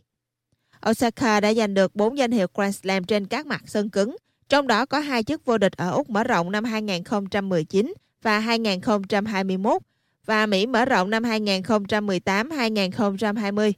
Osaka 0.90 1.40
đã 1.40 1.54
giành 1.54 1.75
được 1.75 1.95
4 1.95 2.18
danh 2.18 2.30
hiệu 2.30 2.47
Grand 2.54 2.76
Slam 2.76 3.04
trên 3.04 3.26
các 3.26 3.47
mặt 3.47 3.62
sân 3.66 3.90
cứng, 3.90 4.16
trong 4.49 4.67
đó 4.67 4.87
có 4.87 4.99
hai 4.99 5.23
chức 5.23 5.45
vô 5.45 5.59
địch 5.59 5.73
ở 5.76 5.90
Úc 5.90 6.11
mở 6.11 6.25
rộng 6.25 6.52
năm 6.52 6.64
2019 6.64 7.95
và 8.23 8.38
2021 8.38 9.83
và 10.26 10.47
Mỹ 10.47 10.67
mở 10.67 10.85
rộng 10.85 11.11
năm 11.11 11.23
2018-2020. 11.23 13.73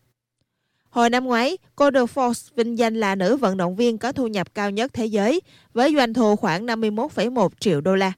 Hồi 0.90 1.10
năm 1.10 1.24
ngoái, 1.24 1.58
cô 1.76 1.90
được 1.90 2.10
Forbes 2.14 2.50
vinh 2.56 2.78
danh 2.78 2.94
là 2.94 3.14
nữ 3.14 3.36
vận 3.36 3.56
động 3.56 3.76
viên 3.76 3.98
có 3.98 4.12
thu 4.12 4.26
nhập 4.26 4.54
cao 4.54 4.70
nhất 4.70 4.90
thế 4.94 5.06
giới 5.06 5.40
với 5.72 5.94
doanh 5.96 6.14
thu 6.14 6.36
khoảng 6.36 6.66
51,1 6.66 7.48
triệu 7.60 7.80
đô 7.80 7.94
la. 7.94 8.12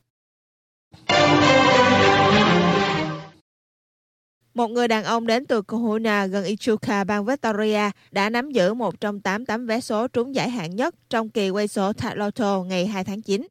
Một 4.55 4.69
người 4.71 4.89
đàn 4.89 5.05
ông 5.05 5.27
đến 5.27 5.47
từ 5.47 5.63
Kohuna 5.63 6.27
gần 6.27 6.45
Ichuka, 6.45 7.05
bang 7.05 7.25
Victoria 7.25 7.91
đã 8.11 8.31
nắm 8.31 8.51
giữ 8.51 8.75
một 8.75 9.01
trong 9.01 9.21
tám 9.21 9.47
tấm 9.47 9.67
vé 9.67 9.81
số 9.81 10.09
trúng 10.09 10.35
giải 10.35 10.51
hạng 10.51 10.77
nhất 10.77 10.95
trong 11.11 11.29
kỳ 11.29 11.51
quay 11.51 11.69
số 11.69 11.93
Tag 11.93 12.19
Lotto 12.19 12.63
ngày 12.63 12.87
2 12.87 13.05
tháng 13.05 13.23
9, 13.23 13.47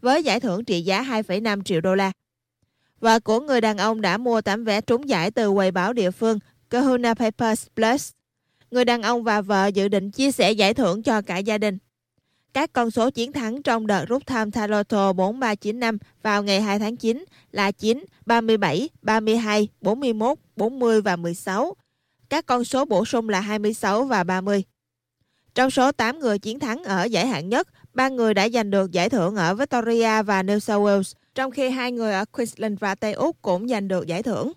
với 0.00 0.22
giải 0.22 0.40
thưởng 0.40 0.64
trị 0.64 0.82
giá 0.82 1.02
2,5 1.02 1.62
triệu 1.62 1.80
đô 1.80 1.94
la. 1.94 2.12
Vợ 3.00 3.20
của 3.20 3.40
người 3.40 3.60
đàn 3.60 3.78
ông 3.78 4.00
đã 4.00 4.16
mua 4.16 4.40
tấm 4.40 4.64
vé 4.64 4.80
trúng 4.80 5.08
giải 5.08 5.30
từ 5.30 5.52
quầy 5.52 5.70
báo 5.70 5.92
địa 5.92 6.10
phương 6.10 6.38
Kohuna 6.70 7.14
Papers 7.14 7.66
Plus. 7.76 8.10
Người 8.70 8.84
đàn 8.84 9.02
ông 9.02 9.24
và 9.24 9.40
vợ 9.40 9.66
dự 9.66 9.88
định 9.88 10.10
chia 10.10 10.32
sẻ 10.32 10.52
giải 10.52 10.74
thưởng 10.74 11.02
cho 11.02 11.22
cả 11.22 11.38
gia 11.38 11.58
đình. 11.58 11.78
Các 12.54 12.72
con 12.72 12.90
số 12.90 13.10
chiến 13.10 13.32
thắng 13.32 13.62
trong 13.62 13.86
đợt 13.86 14.04
rút 14.08 14.26
thăm 14.26 14.50
Thaloto 14.50 15.12
4395 15.12 15.98
vào 16.22 16.42
ngày 16.42 16.60
2 16.60 16.78
tháng 16.78 16.96
9 16.96 17.24
là 17.50 17.72
9, 17.72 18.04
37, 18.26 18.88
32, 19.02 19.68
41, 19.80 20.38
40 20.56 21.00
và 21.00 21.16
16. 21.16 21.74
Các 22.28 22.46
con 22.46 22.64
số 22.64 22.84
bổ 22.84 23.04
sung 23.04 23.28
là 23.28 23.40
26 23.40 24.04
và 24.04 24.24
30. 24.24 24.64
Trong 25.54 25.70
số 25.70 25.92
8 25.92 26.18
người 26.18 26.38
chiến 26.38 26.58
thắng 26.58 26.84
ở 26.84 27.04
giải 27.04 27.26
hạng 27.26 27.48
nhất, 27.48 27.68
ba 27.94 28.08
người 28.08 28.34
đã 28.34 28.48
giành 28.48 28.70
được 28.70 28.92
giải 28.92 29.10
thưởng 29.10 29.36
ở 29.36 29.54
Victoria 29.54 30.22
và 30.22 30.42
New 30.42 30.58
South 30.58 30.86
Wales, 30.86 31.14
trong 31.34 31.50
khi 31.50 31.70
hai 31.70 31.92
người 31.92 32.12
ở 32.12 32.24
Queensland 32.24 32.78
và 32.78 32.94
Tây 32.94 33.12
Úc 33.12 33.42
cũng 33.42 33.68
giành 33.68 33.88
được 33.88 34.06
giải 34.06 34.22
thưởng. 34.22 34.52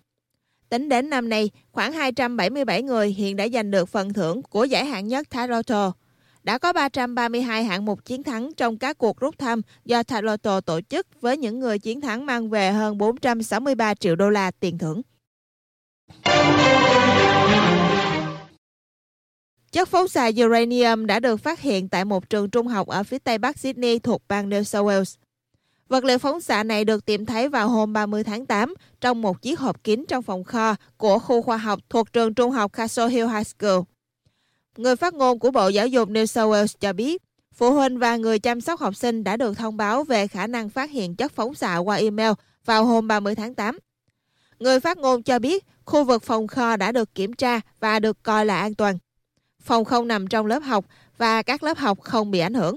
Tính 0.69 0.89
đến 0.89 1.09
năm 1.09 1.29
nay, 1.29 1.49
khoảng 1.71 1.93
277 1.93 2.81
người 2.81 3.09
hiện 3.09 3.35
đã 3.35 3.47
giành 3.53 3.71
được 3.71 3.89
phần 3.89 4.13
thưởng 4.13 4.41
của 4.41 4.63
giải 4.63 4.85
hạng 4.85 5.07
nhất 5.07 5.29
Taroto. 5.29 5.93
Đã 6.47 6.57
có 6.57 6.73
332 6.73 7.63
hạng 7.63 7.85
mục 7.85 8.05
chiến 8.05 8.23
thắng 8.23 8.53
trong 8.57 8.77
các 8.77 8.97
cuộc 8.97 9.19
rút 9.19 9.37
thăm 9.37 9.61
do 9.85 10.03
Taroto 10.03 10.61
tổ 10.61 10.79
chức 10.89 11.21
với 11.21 11.37
những 11.37 11.59
người 11.59 11.79
chiến 11.79 12.01
thắng 12.01 12.25
mang 12.25 12.49
về 12.49 12.71
hơn 12.71 12.97
463 12.97 13.93
triệu 13.93 14.15
đô 14.15 14.29
la 14.29 14.51
tiền 14.51 14.77
thưởng. 14.77 15.01
Chất 19.71 19.87
phóng 19.87 20.07
xạ 20.07 20.29
uranium 20.45 21.05
đã 21.05 21.19
được 21.19 21.37
phát 21.37 21.59
hiện 21.59 21.89
tại 21.89 22.05
một 22.05 22.29
trường 22.29 22.49
trung 22.49 22.67
học 22.67 22.87
ở 22.87 23.03
phía 23.03 23.19
tây 23.19 23.37
bắc 23.37 23.59
Sydney 23.59 23.99
thuộc 23.99 24.21
bang 24.27 24.49
New 24.49 24.63
South 24.63 24.87
Wales. 24.87 25.15
Vật 25.89 26.03
liệu 26.03 26.17
phóng 26.17 26.41
xạ 26.41 26.63
này 26.63 26.85
được 26.85 27.05
tìm 27.05 27.25
thấy 27.25 27.49
vào 27.49 27.69
hôm 27.69 27.93
30 27.93 28.23
tháng 28.23 28.45
8 28.45 28.73
trong 29.01 29.21
một 29.21 29.41
chiếc 29.41 29.59
hộp 29.59 29.83
kín 29.83 30.05
trong 30.07 30.23
phòng 30.23 30.43
kho 30.43 30.75
của 30.97 31.19
khu 31.19 31.41
khoa 31.41 31.57
học 31.57 31.79
thuộc 31.89 32.13
trường 32.13 32.33
trung 32.33 32.51
học 32.51 32.73
Castle 32.73 33.09
Hill 33.09 33.27
High 33.27 33.47
School. 33.47 33.79
Người 34.77 34.95
phát 34.95 35.13
ngôn 35.13 35.39
của 35.39 35.51
Bộ 35.51 35.67
Giáo 35.67 35.87
dục 35.87 36.09
New 36.09 36.25
South 36.25 36.53
Wales 36.53 36.75
cho 36.79 36.93
biết, 36.93 37.23
phụ 37.53 37.71
huynh 37.71 37.99
và 37.99 38.15
người 38.15 38.39
chăm 38.39 38.61
sóc 38.61 38.79
học 38.79 38.95
sinh 38.95 39.23
đã 39.23 39.37
được 39.37 39.57
thông 39.57 39.77
báo 39.77 40.03
về 40.03 40.27
khả 40.27 40.47
năng 40.47 40.69
phát 40.69 40.91
hiện 40.91 41.15
chất 41.15 41.31
phóng 41.31 41.53
xạ 41.53 41.77
qua 41.77 41.95
email 41.95 42.31
vào 42.65 42.85
hôm 42.85 43.07
30 43.07 43.35
tháng 43.35 43.53
8. 43.53 43.79
Người 44.59 44.79
phát 44.79 44.97
ngôn 44.97 45.23
cho 45.23 45.39
biết 45.39 45.65
khu 45.85 46.03
vực 46.03 46.23
phòng 46.23 46.47
kho 46.47 46.75
đã 46.75 46.91
được 46.91 47.15
kiểm 47.15 47.33
tra 47.33 47.59
và 47.79 47.99
được 47.99 48.23
coi 48.23 48.45
là 48.45 48.59
an 48.59 48.75
toàn. 48.75 48.97
Phòng 49.61 49.85
không 49.85 50.07
nằm 50.07 50.27
trong 50.27 50.45
lớp 50.45 50.59
học 50.59 50.85
và 51.17 51.41
các 51.41 51.63
lớp 51.63 51.77
học 51.77 52.01
không 52.01 52.31
bị 52.31 52.39
ảnh 52.39 52.53
hưởng. 52.53 52.75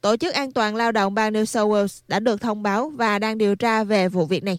Tổ 0.00 0.16
chức 0.16 0.34
An 0.34 0.52
toàn 0.52 0.76
Lao 0.76 0.92
động 0.92 1.14
bang 1.14 1.32
New 1.32 1.44
South 1.44 1.72
Wales 1.72 2.00
đã 2.08 2.20
được 2.20 2.40
thông 2.40 2.62
báo 2.62 2.90
và 2.90 3.18
đang 3.18 3.38
điều 3.38 3.56
tra 3.56 3.84
về 3.84 4.08
vụ 4.08 4.26
việc 4.26 4.44
này. 4.44 4.58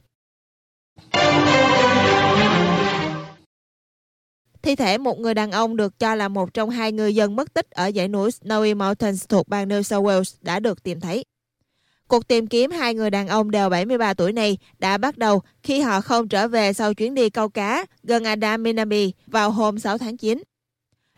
Thi 4.64 4.76
thể 4.76 4.98
một 4.98 5.20
người 5.20 5.34
đàn 5.34 5.52
ông 5.52 5.76
được 5.76 6.00
cho 6.00 6.16
là 6.16 6.28
một 6.28 6.54
trong 6.54 6.70
hai 6.70 6.92
người 6.92 7.16
dân 7.16 7.36
mất 7.36 7.54
tích 7.54 7.72
ở 7.72 7.92
dãy 7.96 8.08
núi 8.08 8.30
Snowy 8.30 8.78
Mountains 8.78 9.26
thuộc 9.30 9.48
bang 9.48 9.68
New 9.70 9.82
South 9.82 10.06
Wales 10.06 10.36
đã 10.42 10.60
được 10.60 10.84
tìm 10.84 11.00
thấy. 11.00 11.26
Cuộc 12.08 12.28
tìm 12.28 12.48
kiếm 12.48 12.72
hai 12.72 12.94
người 12.94 13.10
đàn 13.10 13.28
ông 13.28 13.52
đều 13.52 13.70
73 13.70 14.14
tuổi 14.14 14.34
này 14.34 14.58
đã 14.80 14.98
bắt 14.98 15.18
đầu 15.18 15.42
khi 15.64 15.80
họ 15.80 16.02
không 16.02 16.28
trở 16.28 16.48
về 16.48 16.74
sau 16.74 16.94
chuyến 16.94 17.14
đi 17.14 17.30
câu 17.30 17.50
cá 17.50 17.86
gần 18.04 18.24
Adaminaby 18.24 19.14
vào 19.28 19.52
hôm 19.52 19.80
6 19.80 19.98
tháng 19.98 20.18
9. 20.18 20.44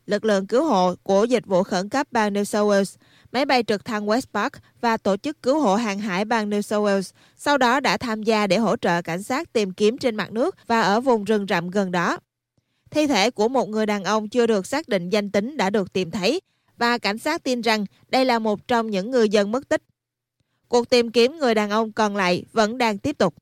Lực 0.06 0.26
lượng 0.26 0.48
cứu 0.48 0.64
hộ 0.64 0.96
của 1.04 1.24
dịch 1.24 1.46
vụ 1.46 1.64
khẩn 1.64 1.90
cấp 1.90 2.08
bang 2.12 2.34
New 2.34 2.44
South 2.44 2.72
Wales, 2.72 2.96
máy 3.32 3.46
bay 3.46 3.64
trực 3.64 3.86
thăng 3.86 4.08
Westpac 4.08 4.50
và 4.82 4.98
tổ 4.98 5.18
chức 5.18 5.42
cứu 5.42 5.60
hộ 5.60 5.76
hàng 5.76 6.00
hải 6.00 6.26
bang 6.26 6.50
New 6.50 6.62
South 6.62 6.88
Wales 6.88 7.12
sau 7.38 7.58
đó 7.58 7.80
đã 7.80 7.98
tham 7.98 8.24
gia 8.24 8.48
để 8.48 8.58
hỗ 8.58 8.76
trợ 8.76 9.02
cảnh 9.02 9.24
sát 9.24 9.54
tìm 9.54 9.72
kiếm 9.72 9.98
trên 9.98 10.16
mặt 10.16 10.32
nước 10.32 10.56
và 10.68 10.82
ở 10.82 11.02
vùng 11.02 11.24
rừng 11.24 11.46
rậm 11.50 11.70
gần 11.70 11.92
đó. 11.92 12.18
Thi 12.96 13.08
thể 13.08 13.32
của 13.32 13.48
một 13.48 13.70
người 13.70 13.86
đàn 13.86 14.04
ông 14.04 14.30
chưa 14.30 14.48
được 14.48 14.66
xác 14.66 14.88
định 14.88 15.10
danh 15.10 15.32
tính 15.32 15.58
đã 15.58 15.70
được 15.70 15.94
tìm 15.94 16.12
thấy 16.12 16.42
và 16.78 16.98
cảnh 16.98 17.18
sát 17.18 17.44
tin 17.44 17.62
rằng 17.62 17.86
đây 18.10 18.26
là 18.26 18.40
một 18.40 18.68
trong 18.68 18.92
những 18.92 19.12
người 19.12 19.30
dân 19.30 19.52
mất 19.52 19.70
tích. 19.70 19.82
Cuộc 20.68 20.90
tìm 20.90 21.12
kiếm 21.12 21.38
người 21.38 21.56
đàn 21.56 21.70
ông 21.70 21.92
còn 21.92 22.16
lại 22.16 22.44
vẫn 22.52 22.78
đang 22.78 22.98
tiếp 22.98 23.18
tục. 23.18 23.36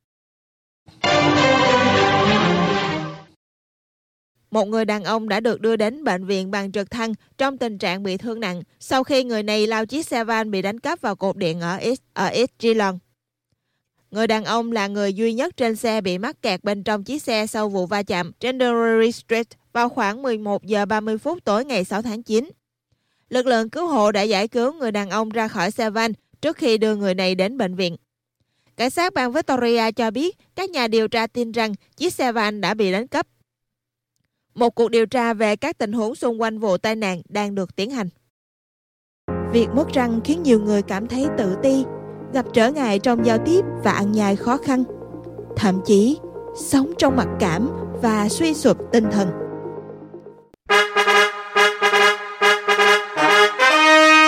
Một 4.51 4.65
người 4.65 4.86
đàn 4.86 5.03
ông 5.03 5.29
đã 5.29 5.39
được 5.39 5.62
đưa 5.62 5.75
đến 5.75 6.03
bệnh 6.03 6.25
viện 6.25 6.51
bằng 6.51 6.72
trực 6.72 6.91
thăng 6.91 7.13
trong 7.38 7.57
tình 7.57 7.77
trạng 7.77 8.03
bị 8.03 8.17
thương 8.17 8.39
nặng 8.39 8.63
sau 8.79 9.03
khi 9.03 9.24
người 9.24 9.43
này 9.43 9.67
lao 9.67 9.86
chiếc 9.86 10.07
xe 10.07 10.24
van 10.24 10.51
bị 10.51 10.62
đánh 10.62 10.79
cắp 10.79 11.01
vào 11.01 11.15
cột 11.15 11.38
điện 11.38 11.62
ở 11.62 11.75
East, 11.75 12.01
ở 12.13 12.25
East 12.25 12.51
Geelong. 12.60 13.00
Người 14.13 14.27
đàn 14.27 14.46
ông 14.46 14.72
là 14.72 14.88
người 14.88 15.13
duy 15.13 15.34
nhất 15.34 15.58
trên 15.58 15.75
xe 15.75 16.01
bị 16.01 16.17
mắc 16.17 16.41
kẹt 16.41 16.63
bên 16.63 16.84
trong 16.84 17.03
chiếc 17.03 17.24
xe 17.24 17.48
sau 17.48 17.70
vụ 17.70 17.86
va 17.86 18.03
chạm 18.03 18.32
trên 18.39 18.60
Drury 18.60 19.12
Street 19.12 19.48
vào 19.72 19.89
khoảng 19.89 20.22
11 20.22 20.63
giờ 20.63 20.86
30 20.86 21.17
phút 21.17 21.43
tối 21.43 21.65
ngày 21.65 21.84
6 21.84 22.01
tháng 22.01 22.24
9. 22.24 22.50
Lực 23.29 23.46
lượng 23.46 23.70
cứu 23.70 23.88
hộ 23.88 24.12
đã 24.12 24.22
giải 24.22 24.48
cứu 24.48 24.74
người 24.74 24.91
đàn 24.91 25.10
ông 25.10 25.29
ra 25.29 25.48
khỏi 25.48 25.72
xe 25.72 25.89
van 25.89 26.12
trước 26.41 26.58
khi 26.58 26.77
đưa 26.77 26.96
người 26.96 27.13
này 27.13 27.36
đến 27.36 27.58
bệnh 27.58 27.75
viện. 27.75 27.96
Cảnh 28.77 28.89
sát 28.89 29.13
bang 29.13 29.32
Victoria 29.32 29.91
cho 29.91 30.12
biết 30.12 30.38
các 30.55 30.70
nhà 30.70 30.88
điều 30.88 31.08
tra 31.08 31.27
tin 31.27 31.51
rằng 31.51 31.74
chiếc 31.98 32.13
xe 32.13 32.32
van 32.32 32.62
đã 32.62 32.74
bị 32.74 32.91
đánh 32.91 33.08
cắp. 33.08 33.27
Một 34.55 34.75
cuộc 34.75 34.89
điều 34.89 35.05
tra 35.05 35.34
về 35.34 35.55
các 35.55 35.77
tình 35.77 35.93
huống 35.93 36.15
xung 36.15 36.41
quanh 36.41 36.60
vụ 36.60 36.77
tai 36.77 36.96
nạn 36.96 37.22
đang 37.29 37.55
được 37.55 37.75
tiến 37.75 37.91
hành. 37.91 38.10
Việc 39.53 39.67
mất 39.75 39.88
răng 39.93 40.22
khiến 40.24 40.43
nhiều 40.43 40.60
người 40.60 40.82
cảm 40.82 41.08
thấy 41.08 41.27
tự 41.38 41.55
ti, 41.63 41.84
gặp 42.34 42.46
trở 42.54 42.72
ngại 42.72 43.00
trong 43.00 43.25
giao 43.25 43.38
tiếp 43.46 43.66
và 43.84 43.92
ăn 43.92 44.12
nhai 44.12 44.36
khó 44.36 44.58
khăn. 44.58 44.84
Thậm 45.56 45.82
chí, 45.86 46.18
sống 46.56 46.92
trong 46.98 47.16
mặc 47.16 47.28
cảm 47.40 47.70
và 48.02 48.30
suy 48.30 48.54
sụp 48.54 48.78
tinh 48.92 49.06
thần. 49.12 49.28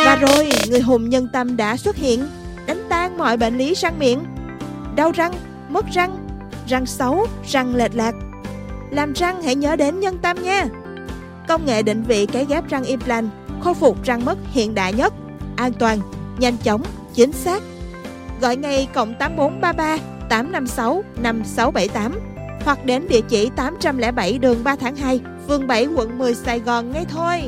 Và 0.06 0.18
rồi, 0.22 0.50
người 0.70 0.80
hùng 0.80 1.10
nhân 1.10 1.28
tâm 1.34 1.58
đã 1.58 1.78
xuất 1.78 1.96
hiện, 1.96 2.28
đánh 2.66 2.86
tan 2.90 3.18
mọi 3.18 3.38
bệnh 3.38 3.58
lý 3.58 3.74
răng 3.74 4.00
miệng. 4.00 4.20
Đau 4.96 5.12
răng, 5.12 5.34
mất 5.70 5.86
răng, 5.94 6.28
răng 6.68 6.86
xấu, 6.86 7.28
răng 7.48 7.76
lệch 7.76 7.96
lạc. 7.96 8.16
Làm 8.92 9.14
răng 9.14 9.42
hãy 9.42 9.56
nhớ 9.56 9.76
đến 9.76 10.00
nhân 10.00 10.18
tâm 10.18 10.38
nha. 10.44 10.66
Công 11.48 11.66
nghệ 11.66 11.84
định 11.84 12.04
vị 12.04 12.26
cái 12.26 12.46
ghép 12.50 12.70
răng 12.70 12.84
implant 12.84 13.30
khôi 13.62 13.74
phục 13.74 14.04
răng 14.04 14.26
mất 14.26 14.38
hiện 14.52 14.76
đại 14.76 14.94
nhất, 14.94 15.14
an 15.56 15.74
toàn, 15.74 16.00
nhanh 16.38 16.58
chóng, 16.58 16.84
chính 17.14 17.32
xác. 17.32 17.64
Gọi 18.42 18.56
ngay 18.56 18.88
cộng 18.94 19.14
8433 19.20 19.98
856 20.30 21.04
5678 21.24 22.12
hoặc 22.66 22.86
đến 22.86 23.08
địa 23.10 23.22
chỉ 23.30 23.50
807 23.56 24.38
đường 24.38 24.64
3 24.64 24.76
tháng 24.76 24.96
2, 24.96 25.20
phường 25.48 25.68
7, 25.68 25.88
quận 25.96 26.18
10, 26.18 26.36
Sài 26.36 26.60
Gòn 26.60 26.92
ngay 26.92 27.06
thôi. 27.10 27.42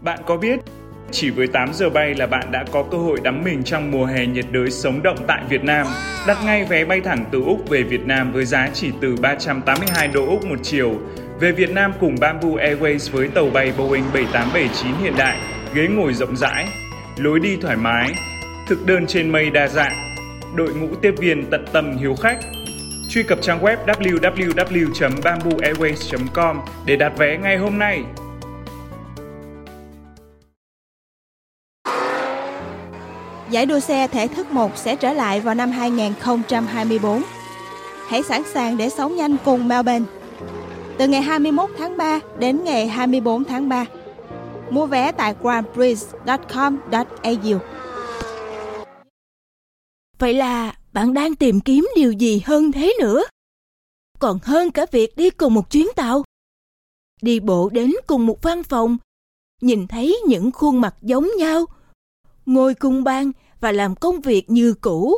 Bạn 0.00 0.18
có 0.26 0.36
biết 0.36 0.60
chỉ 1.10 1.30
với 1.30 1.46
8 1.46 1.74
giờ 1.74 1.90
bay 1.90 2.14
là 2.14 2.26
bạn 2.26 2.52
đã 2.52 2.64
có 2.72 2.84
cơ 2.90 2.98
hội 2.98 3.20
đắm 3.22 3.44
mình 3.44 3.62
trong 3.64 3.90
mùa 3.90 4.04
hè 4.04 4.26
nhiệt 4.26 4.44
đới 4.52 4.70
sống 4.70 5.02
động 5.02 5.18
tại 5.26 5.42
Việt 5.48 5.64
Nam. 5.64 5.86
Đặt 6.26 6.38
ngay 6.44 6.64
vé 6.64 6.84
bay 6.84 7.00
thẳng 7.00 7.24
từ 7.32 7.42
Úc 7.42 7.68
về 7.68 7.82
Việt 7.82 8.06
Nam 8.06 8.32
với 8.32 8.44
giá 8.44 8.70
chỉ 8.74 8.90
từ 9.00 9.16
382 9.20 10.08
đô 10.08 10.26
Úc 10.26 10.44
một 10.44 10.58
chiều. 10.62 10.94
Về 11.40 11.52
Việt 11.52 11.70
Nam 11.70 11.92
cùng 12.00 12.14
Bamboo 12.20 12.48
Airways 12.48 13.12
với 13.12 13.28
tàu 13.28 13.50
bay 13.50 13.72
Boeing 13.78 14.04
7879 14.14 14.92
hiện 15.02 15.14
đại, 15.16 15.38
ghế 15.74 15.86
ngồi 15.88 16.14
rộng 16.14 16.36
rãi, 16.36 16.66
lối 17.16 17.40
đi 17.40 17.56
thoải 17.56 17.76
mái, 17.76 18.12
thực 18.68 18.86
đơn 18.86 19.06
trên 19.06 19.32
mây 19.32 19.50
đa 19.50 19.68
dạng, 19.68 20.16
đội 20.54 20.74
ngũ 20.74 20.88
tiếp 21.02 21.14
viên 21.18 21.50
tận 21.50 21.64
tâm 21.72 21.96
hiếu 21.96 22.14
khách. 22.14 22.38
Truy 23.10 23.22
cập 23.22 23.42
trang 23.42 23.62
web 23.62 23.76
www.bambooairways.com 23.86 26.60
để 26.86 26.96
đặt 26.96 27.12
vé 27.18 27.36
ngay 27.36 27.56
hôm 27.56 27.78
nay. 27.78 28.02
Giải 33.50 33.66
đua 33.66 33.80
xe 33.80 34.06
thể 34.06 34.28
thức 34.28 34.50
1 34.50 34.76
sẽ 34.76 34.96
trở 34.96 35.12
lại 35.12 35.40
vào 35.40 35.54
năm 35.54 35.70
2024. 35.70 37.22
Hãy 38.08 38.22
sẵn 38.22 38.42
sàng 38.54 38.76
để 38.76 38.88
sống 38.88 39.16
nhanh 39.16 39.36
cùng 39.44 39.68
Melbourne. 39.68 40.06
Từ 40.98 41.08
ngày 41.08 41.22
21 41.22 41.70
tháng 41.78 41.96
3 41.96 42.20
đến 42.38 42.64
ngày 42.64 42.88
24 42.88 43.44
tháng 43.44 43.68
3. 43.68 43.84
Mua 44.70 44.86
vé 44.86 45.12
tại 45.12 45.34
grandprix.com.au 45.42 47.60
Vậy 50.18 50.34
là 50.34 50.78
bạn 50.92 51.14
đang 51.14 51.36
tìm 51.36 51.60
kiếm 51.60 51.88
điều 51.96 52.12
gì 52.12 52.42
hơn 52.44 52.72
thế 52.72 52.94
nữa? 53.00 53.22
Còn 54.18 54.38
hơn 54.42 54.70
cả 54.70 54.86
việc 54.92 55.16
đi 55.16 55.30
cùng 55.30 55.54
một 55.54 55.70
chuyến 55.70 55.86
tàu. 55.96 56.24
Đi 57.22 57.40
bộ 57.40 57.68
đến 57.68 57.92
cùng 58.06 58.26
một 58.26 58.42
văn 58.42 58.62
phòng, 58.62 58.96
nhìn 59.60 59.86
thấy 59.86 60.20
những 60.26 60.52
khuôn 60.52 60.80
mặt 60.80 60.94
giống 61.02 61.28
nhau, 61.38 61.64
ngồi 62.46 62.74
cùng 62.74 63.04
bàn 63.04 63.32
và 63.60 63.72
làm 63.72 63.94
công 63.94 64.20
việc 64.20 64.50
như 64.50 64.74
cũ. 64.74 65.14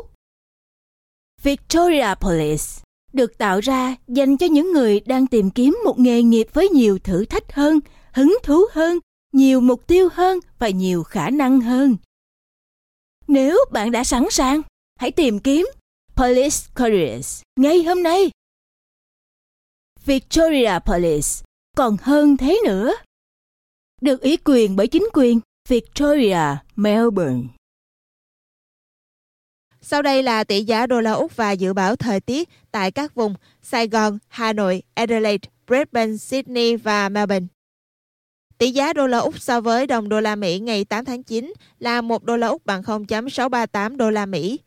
Victoria 1.43 2.15
Police 2.21 2.83
được 3.13 3.39
tạo 3.39 3.61
ra 3.61 3.97
dành 4.09 4.37
cho 4.37 4.47
những 4.47 4.73
người 4.73 5.01
đang 5.01 5.27
tìm 5.27 5.51
kiếm 5.51 5.79
một 5.85 5.99
nghề 5.99 6.23
nghiệp 6.23 6.47
với 6.53 6.69
nhiều 6.69 6.99
thử 6.99 7.25
thách 7.25 7.53
hơn, 7.53 7.81
hứng 8.13 8.39
thú 8.43 8.63
hơn, 8.73 8.99
nhiều 9.37 9.61
mục 9.61 9.87
tiêu 9.87 10.09
hơn 10.13 10.39
và 10.59 10.69
nhiều 10.69 11.03
khả 11.03 11.31
năng 11.31 11.61
hơn. 11.61 11.97
Nếu 13.29 13.59
bạn 13.73 13.91
đã 13.91 14.05
sẵn 14.05 14.25
sàng, 14.31 14.63
hãy 15.01 15.11
tìm 15.11 15.39
kiếm 15.39 15.67
Police 16.15 16.57
Careers 16.75 17.43
ngay 17.61 17.83
hôm 17.83 18.03
nay. 18.03 18.31
Victoria 20.05 20.79
Police 20.87 21.29
còn 21.77 21.97
hơn 22.01 22.37
thế 22.37 22.61
nữa. 22.65 22.95
Được 24.01 24.23
ủy 24.23 24.39
quyền 24.45 24.77
bởi 24.77 24.87
chính 24.87 25.09
quyền 25.13 25.41
Victoria, 25.69 26.57
Melbourne. 26.77 27.49
Sau 29.81 30.03
đây 30.03 30.23
là 30.23 30.45
tỷ 30.45 30.65
giá 30.65 30.87
đô 30.87 31.01
la 31.01 31.13
Úc 31.13 31.37
và 31.37 31.53
dự 31.53 31.73
báo 31.73 31.97
thời 31.97 32.21
tiết 32.21 32.49
tại 32.71 32.91
các 32.91 33.15
vùng 33.15 33.35
Sài 33.63 33.89
Gòn, 33.89 34.19
Hà 34.29 34.53
Nội, 34.53 34.83
Adelaide, 34.95 35.49
Brisbane, 35.67 36.17
Sydney 36.17 36.77
và 36.77 37.09
Melbourne. 37.09 37.47
Tỷ 38.59 38.71
giá 38.71 38.93
đô 38.93 39.07
la 39.07 39.19
Úc 39.19 39.39
so 39.39 39.61
với 39.61 39.87
đồng 39.87 40.09
đô 40.09 40.21
la 40.21 40.37
Mỹ 40.37 40.59
ngày 40.59 40.85
8 40.85 41.05
tháng 41.05 41.23
9 41.23 41.53
là 41.79 42.01
1 42.01 42.25
đô 42.25 42.37
la 42.37 42.47
Úc 42.47 42.67
bằng 42.67 42.83
0.638 42.83 43.97
đô 43.97 44.11
la 44.11 44.27
Mỹ. 44.27 44.61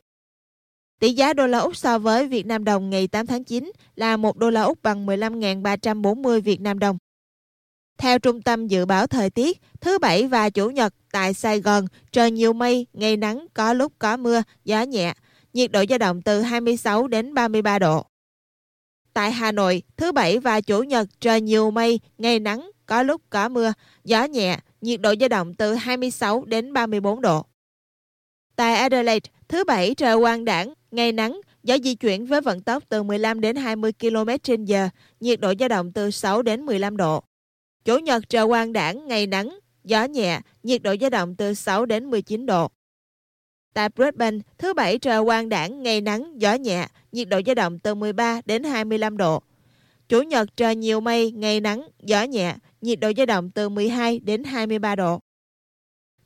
Tỷ 0.99 1.13
giá 1.13 1.33
đô 1.33 1.47
la 1.47 1.59
Úc 1.59 1.75
so 1.75 1.99
với 1.99 2.27
Việt 2.27 2.45
Nam 2.45 2.63
đồng 2.63 2.89
ngày 2.89 3.07
8 3.07 3.27
tháng 3.27 3.43
9 3.43 3.71
là 3.95 4.17
1 4.17 4.37
đô 4.37 4.49
la 4.49 4.61
Úc 4.61 4.81
bằng 4.83 5.05
15.340 5.05 6.41
Việt 6.41 6.61
Nam 6.61 6.79
đồng. 6.79 6.97
Theo 7.97 8.19
Trung 8.19 8.41
tâm 8.41 8.67
Dự 8.67 8.85
báo 8.85 9.07
Thời 9.07 9.29
tiết, 9.29 9.61
thứ 9.81 9.99
Bảy 9.99 10.27
và 10.27 10.49
Chủ 10.49 10.69
nhật 10.69 10.93
tại 11.11 11.33
Sài 11.33 11.59
Gòn, 11.59 11.85
trời 12.11 12.31
nhiều 12.31 12.53
mây, 12.53 12.87
ngày 12.93 13.17
nắng, 13.17 13.45
có 13.53 13.73
lúc 13.73 13.93
có 13.99 14.17
mưa, 14.17 14.43
gió 14.65 14.81
nhẹ, 14.81 15.13
nhiệt 15.53 15.71
độ 15.71 15.83
dao 15.89 15.97
động 15.97 16.21
từ 16.21 16.41
26 16.41 17.07
đến 17.07 17.33
33 17.33 17.79
độ. 17.79 18.05
Tại 19.13 19.31
Hà 19.31 19.51
Nội, 19.51 19.83
thứ 19.97 20.11
Bảy 20.11 20.39
và 20.39 20.61
Chủ 20.61 20.83
nhật 20.83 21.07
trời 21.19 21.41
nhiều 21.41 21.71
mây, 21.71 21.99
ngày 22.17 22.39
nắng, 22.39 22.69
có 22.89 23.03
lúc 23.03 23.21
có 23.29 23.49
mưa, 23.49 23.73
gió 24.03 24.23
nhẹ, 24.23 24.59
nhiệt 24.81 25.01
độ 25.01 25.13
dao 25.19 25.29
động 25.29 25.53
từ 25.53 25.73
26 25.73 26.45
đến 26.45 26.73
34 26.73 27.21
độ. 27.21 27.45
Tại 28.55 28.75
Adelaide, 28.75 29.31
thứ 29.47 29.63
Bảy 29.63 29.95
trời 29.95 30.17
quang 30.19 30.45
đảng, 30.45 30.73
ngày 30.91 31.11
nắng, 31.11 31.41
gió 31.63 31.77
di 31.83 31.95
chuyển 31.95 32.25
với 32.25 32.41
vận 32.41 32.61
tốc 32.61 32.83
từ 32.89 33.03
15 33.03 33.41
đến 33.41 33.55
20 33.55 33.91
km 33.99 34.29
h 34.47 34.73
nhiệt 35.19 35.39
độ 35.39 35.53
dao 35.59 35.69
động 35.69 35.91
từ 35.91 36.11
6 36.11 36.41
đến 36.41 36.65
15 36.65 36.97
độ. 36.97 37.23
Chủ 37.85 37.97
nhật 37.97 38.29
trời 38.29 38.47
quang 38.47 38.73
đảng, 38.73 39.07
ngày 39.07 39.27
nắng, 39.27 39.59
gió 39.83 40.03
nhẹ, 40.03 40.39
nhiệt 40.63 40.83
độ 40.83 40.95
dao 41.01 41.09
động 41.09 41.35
từ 41.35 41.53
6 41.53 41.85
đến 41.85 42.09
19 42.09 42.45
độ. 42.45 42.67
Tại 43.73 43.89
Brisbane, 43.89 44.37
thứ 44.57 44.73
Bảy 44.73 44.99
trời 44.99 45.23
quang 45.25 45.49
đảng, 45.49 45.83
ngày 45.83 46.01
nắng, 46.01 46.39
gió 46.41 46.53
nhẹ, 46.53 46.87
nhiệt 47.11 47.29
độ 47.29 47.41
dao 47.45 47.55
động 47.55 47.79
từ 47.79 47.95
13 47.95 48.41
đến 48.45 48.63
25 48.63 49.17
độ. 49.17 49.41
Chủ 50.09 50.21
nhật 50.21 50.57
trời 50.57 50.75
nhiều 50.75 50.99
mây, 50.99 51.31
ngày 51.31 51.61
nắng, 51.61 51.87
gió 52.03 52.23
nhẹ, 52.23 52.55
nhiệt 52.81 52.99
độ 52.99 53.11
dao 53.17 53.25
động 53.25 53.51
từ 53.51 53.69
12 53.69 54.19
đến 54.19 54.43
23 54.43 54.95
độ. 54.95 55.19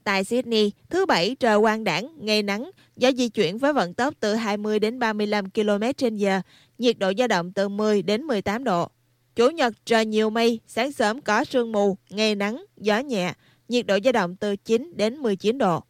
Tại 0.04 0.24
Sydney, 0.24 0.72
thứ 0.90 1.06
Bảy 1.06 1.36
trời 1.40 1.60
quang 1.60 1.84
đảng, 1.84 2.10
ngày 2.18 2.44
nắng, 2.44 2.72
gió 2.96 3.12
di 3.12 3.30
chuyển 3.30 3.58
với 3.58 3.74
vận 3.74 3.94
tốc 3.94 4.14
từ 4.20 4.36
20 4.36 4.80
đến 4.80 5.00
35 5.00 5.50
km/h, 5.50 6.42
nhiệt 6.78 7.00
độ 7.00 7.12
dao 7.18 7.28
động 7.28 7.54
từ 7.54 7.70
10 7.70 8.02
đến 8.02 8.24
18 8.24 8.64
độ. 8.64 8.88
Chủ 9.36 9.50
nhật 9.50 9.74
trời 9.86 10.06
nhiều 10.06 10.30
mây, 10.30 10.60
sáng 10.68 10.92
sớm 10.92 11.22
có 11.22 11.44
sương 11.44 11.72
mù, 11.72 11.98
ngày 12.10 12.36
nắng, 12.36 12.66
gió 12.78 13.00
nhẹ, 13.00 13.34
nhiệt 13.68 13.86
độ 13.86 13.98
dao 14.04 14.12
động 14.12 14.36
từ 14.36 14.56
9 14.56 14.94
đến 14.96 15.18
19 15.18 15.58
độ. 15.58 15.84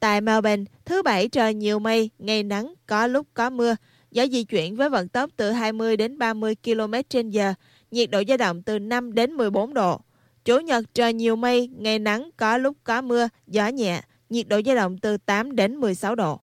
Tại 0.00 0.20
Melbourne, 0.20 0.64
thứ 0.84 1.02
Bảy 1.02 1.28
trời 1.28 1.54
nhiều 1.54 1.78
mây, 1.78 2.10
ngày 2.18 2.42
nắng, 2.42 2.74
có 2.86 3.06
lúc 3.06 3.26
có 3.34 3.50
mưa, 3.50 3.76
gió 4.10 4.26
di 4.26 4.44
chuyển 4.44 4.76
với 4.76 4.90
vận 4.90 5.08
tốc 5.08 5.30
từ 5.36 5.50
20 5.50 5.96
đến 5.96 6.18
30 6.18 6.54
km/h, 6.64 7.54
nhiệt 7.90 8.10
độ 8.10 8.22
dao 8.28 8.36
động 8.36 8.62
từ 8.62 8.78
5 8.78 9.14
đến 9.14 9.32
14 9.32 9.74
độ. 9.74 10.00
Chủ 10.44 10.58
nhật 10.58 10.84
trời 10.94 11.12
nhiều 11.12 11.36
mây, 11.36 11.68
ngày 11.78 11.98
nắng, 11.98 12.30
có 12.36 12.58
lúc 12.58 12.76
có 12.84 13.02
mưa, 13.02 13.28
gió 13.46 13.68
nhẹ, 13.68 14.02
nhiệt 14.28 14.48
độ 14.48 14.60
dao 14.66 14.76
động 14.76 14.98
từ 14.98 15.16
8 15.16 15.56
đến 15.56 15.76
16 15.76 16.14
độ. 16.14 16.40